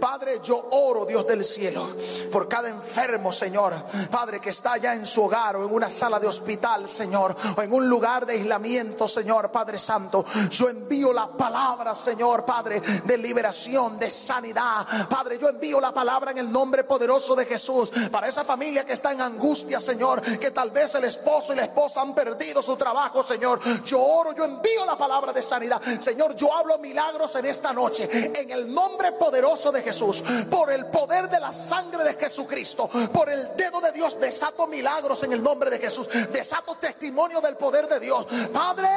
[0.00, 1.96] Padre, yo oro, Dios del cielo,
[2.32, 3.84] por cada enfermo, Señor.
[4.10, 7.62] Padre, que está allá en su hogar o en una sala de hospital, Señor, o
[7.62, 10.24] en un lugar de aislamiento, Señor, Padre Santo.
[10.50, 15.08] Yo envío la palabra, Señor, Padre, de liberación, de sanidad.
[15.08, 18.94] Padre, yo envío la palabra en el nombre poderoso de Jesús para esa familia que
[18.94, 22.29] está en angustia, Señor, que tal vez el esposo y la esposa han perdido
[22.62, 23.60] su trabajo, Señor.
[23.84, 25.80] Yo oro, yo envío la palabra de sanidad.
[25.98, 28.08] Señor, yo hablo milagros en esta noche.
[28.12, 30.22] En el nombre poderoso de Jesús.
[30.50, 32.88] Por el poder de la sangre de Jesucristo.
[33.12, 34.18] Por el dedo de Dios.
[34.20, 36.08] Desato milagros en el nombre de Jesús.
[36.32, 38.26] Desato testimonio del poder de Dios.
[38.52, 38.88] Padre,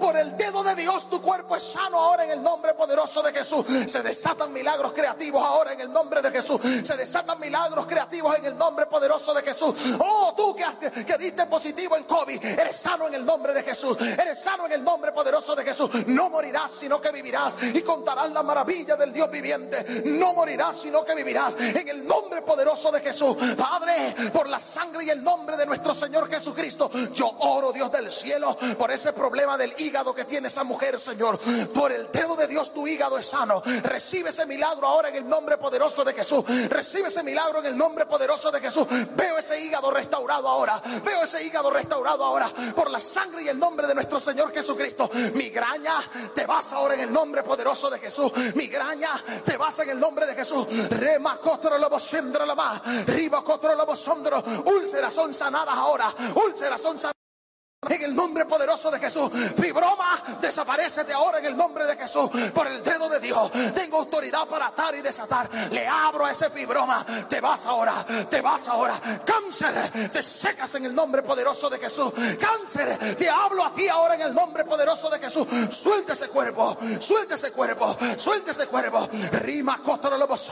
[0.00, 3.32] por el dedo de Dios tu cuerpo es sano ahora en el nombre poderoso de
[3.32, 3.66] Jesús.
[3.86, 6.60] Se desatan milagros creativos ahora en el nombre de Jesús.
[6.82, 9.74] Se desatan milagros creativos en el nombre poderoso de Jesús.
[9.98, 12.44] Oh, tú que, que diste positivo en COVID.
[12.44, 13.96] Eres sano en el nombre de Jesús.
[14.00, 15.90] Eres sano en el nombre poderoso de Jesús.
[16.06, 17.56] No morirás, sino que vivirás.
[17.74, 20.02] Y contarás la maravilla del Dios viviente.
[20.06, 21.54] No morirás, sino que vivirás.
[21.58, 23.36] En el nombre poderoso de Jesús.
[23.56, 26.90] Padre, por la sangre y el nombre de nuestro Señor Jesucristo.
[27.14, 31.38] Yo oro, Dios del cielo, por ese problema del hígado que tiene esa mujer, Señor.
[31.72, 33.62] Por el dedo de Dios tu hígado es sano.
[33.82, 36.44] Recibe ese milagro ahora en el nombre poderoso de Jesús.
[36.68, 38.86] Recibe ese milagro en el nombre poderoso de Jesús.
[39.14, 40.80] Veo ese hígado restaurado ahora.
[41.04, 45.10] Veo ese hígado restaurado ahora por la sangre y el nombre de nuestro Señor Jesucristo.
[45.34, 45.94] Migraña,
[46.34, 48.32] te vas ahora en el nombre poderoso de Jesús.
[48.54, 49.10] Migraña,
[49.44, 50.66] te vas en el nombre de Jesús.
[50.90, 51.38] Rema
[51.78, 51.98] lobo
[52.46, 53.06] la más.
[53.06, 53.94] Riba cotro lobo
[54.66, 56.12] Úlceras son sanadas ahora.
[56.34, 57.21] Úlceras son sanadas.
[57.88, 59.28] En el nombre poderoso de Jesús.
[59.60, 62.30] Fibroma, desaparece de ahora en el nombre de Jesús.
[62.54, 63.50] Por el dedo de Dios.
[63.74, 65.50] Tengo autoridad para atar y desatar.
[65.68, 67.04] Le abro a ese fibroma.
[67.28, 68.06] Te vas ahora.
[68.30, 68.94] Te vas ahora.
[69.24, 72.12] Cáncer, te secas en el nombre poderoso de Jesús.
[72.38, 75.48] Cáncer, te hablo a ti ahora en el nombre poderoso de Jesús.
[75.70, 76.78] Suelta ese cuerpo.
[77.00, 77.96] Suelta ese cuerpo.
[78.16, 79.08] Suelta ese cuerpo.
[79.32, 80.50] Rima contra los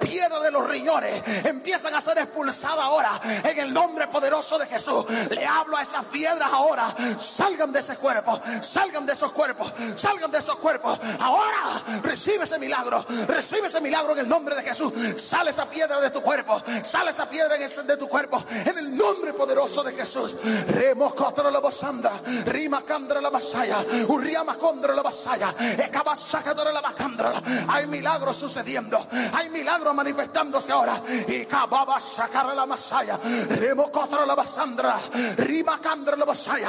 [0.00, 1.22] Piedra de los riñones.
[1.44, 5.04] Empiezan a ser expulsadas ahora en el nombre poderoso de Jesús.
[5.28, 6.69] Le hablo a esas piedras ahora
[7.18, 10.98] salgan de ese cuerpo, salgan de esos cuerpos, salgan de esos cuerpos.
[11.20, 14.92] Ahora recibe ese milagro, recibe ese milagro en el nombre de Jesús.
[15.16, 19.32] Sale esa piedra de tu cuerpo, sale esa piedra de tu cuerpo en el nombre
[19.32, 20.36] poderoso de Jesús.
[20.68, 22.12] Remo contra la bosandra,
[22.46, 25.54] rima candra la masaya, urriama contra la basaya,
[26.72, 27.32] la bacandra.
[27.68, 31.00] Hay milagros sucediendo, hay milagros manifestándose ahora.
[31.26, 33.18] Y cababa sacar la masaya,
[33.48, 34.98] remo contra la basandra,
[35.36, 36.59] rima candra la basaya.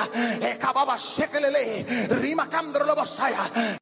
[2.10, 3.80] Rimakandrolobosaya.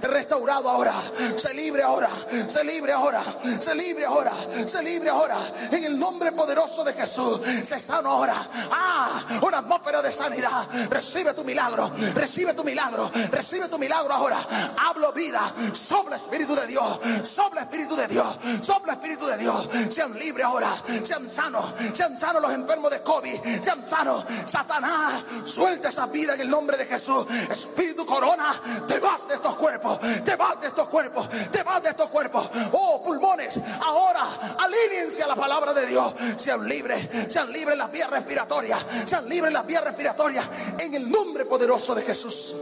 [0.00, 0.92] Restaurado ahora,
[1.36, 2.08] se libre ahora,
[2.46, 3.20] se libre ahora,
[3.58, 4.30] se libre ahora,
[4.64, 5.36] se libre ahora,
[5.72, 8.36] en el nombre poderoso de Jesús, se sano ahora.
[8.70, 10.68] Ah, una atmósfera de sanidad.
[10.88, 14.38] Recibe tu milagro, recibe tu milagro, recibe tu milagro ahora.
[14.86, 19.68] Hablo vida, sobre Espíritu de Dios, sobre Espíritu de Dios, sobre Espíritu de Dios.
[19.90, 24.24] Sean libres ahora, sean sanos, sean sanos los enfermos de COVID, sean sanos.
[24.46, 27.26] Satanás, suelta esa vida en el nombre de Jesús.
[27.50, 28.54] Espíritu corona,
[28.86, 32.48] te vas de estos cuerpos te vas de estos cuerpos, te vas de estos cuerpos.
[32.72, 34.24] Oh, pulmones, ahora
[34.58, 36.14] alíñense a la palabra de Dios.
[36.36, 40.46] Sean libres, sean libres las vías respiratorias, sean libres las vías respiratorias
[40.78, 42.54] en el nombre poderoso de Jesús.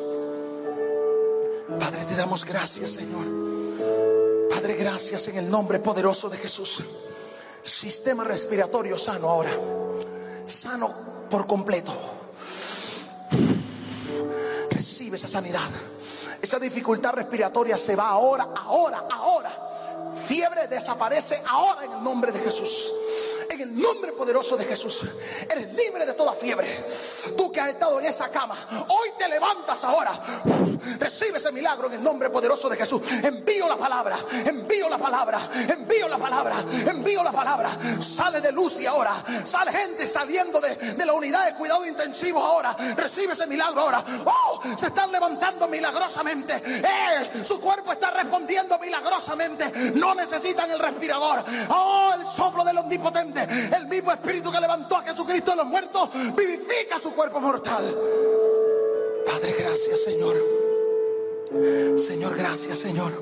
[1.78, 3.24] Padre, te damos gracias, Señor.
[4.50, 6.82] Padre, gracias en el nombre poderoso de Jesús.
[7.62, 9.50] Sistema respiratorio sano ahora.
[10.46, 10.90] Sano
[11.28, 11.92] por completo.
[14.70, 15.68] Recibe esa sanidad.
[16.46, 19.50] Esa dificultad respiratoria se va ahora, ahora, ahora.
[20.28, 22.88] Fiebre desaparece ahora en el nombre de Jesús.
[23.50, 25.00] En el nombre poderoso de Jesús.
[25.50, 26.68] Eres libre de toda fiebre.
[27.36, 28.54] Tú que has estado en esa cama,
[28.88, 30.20] hoy te levantas ahora.
[30.98, 33.02] Recibe ese milagro en el nombre poderoso de Jesús.
[33.22, 36.54] Envío la palabra, envío la palabra, envío la palabra,
[36.86, 37.70] envío la palabra.
[38.00, 39.14] Sale de luz y ahora.
[39.44, 42.76] Sale gente saliendo de, de la unidad de cuidado intensivo ahora.
[42.96, 44.04] Recibe ese milagro ahora.
[44.24, 46.62] Oh, se están levantando milagrosamente.
[46.66, 49.72] Eh, su cuerpo está respondiendo milagrosamente.
[49.94, 51.44] No necesitan el respirador.
[51.68, 53.42] Oh, el soplo del omnipotente.
[53.74, 57.94] El mismo espíritu que levantó a Jesucristo de los muertos vivifica su cuerpo mortal.
[59.26, 60.65] Padre, gracias, Señor.
[61.96, 63.12] Señor, gracias, Señor,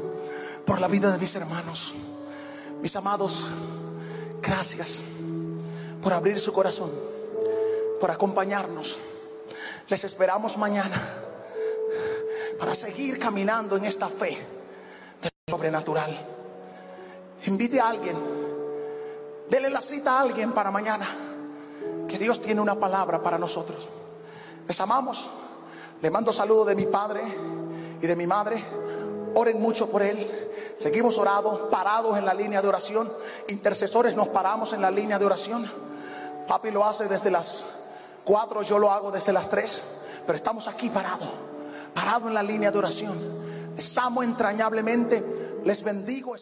[0.65, 1.95] por la vida de mis hermanos.
[2.81, 3.47] Mis amados,
[4.41, 5.03] gracias
[6.03, 6.91] por abrir su corazón,
[8.01, 8.99] por acompañarnos.
[9.89, 11.01] Les esperamos mañana
[12.59, 14.39] para seguir caminando en esta fe
[15.21, 16.19] del sobrenatural.
[17.47, 18.17] Invite a alguien,
[19.51, 21.07] dele la cita a alguien para mañana,
[22.09, 23.87] que Dios tiene una palabra para nosotros.
[24.67, 25.29] Les amamos.
[26.01, 27.23] Le mando saludos de mi padre
[28.05, 28.63] y de mi madre.
[29.35, 30.51] Oren mucho por él.
[30.79, 33.11] Seguimos orados, parados en la línea de oración.
[33.49, 35.67] Intercesores nos paramos en la línea de oración.
[36.47, 37.65] Papi lo hace desde las
[38.25, 39.83] 4, yo lo hago desde las 3.
[40.27, 41.31] Pero estamos aquí parados,
[41.95, 43.17] parados en la línea de oración.
[43.75, 45.61] Les amo entrañablemente.
[45.65, 46.37] Les bendigo.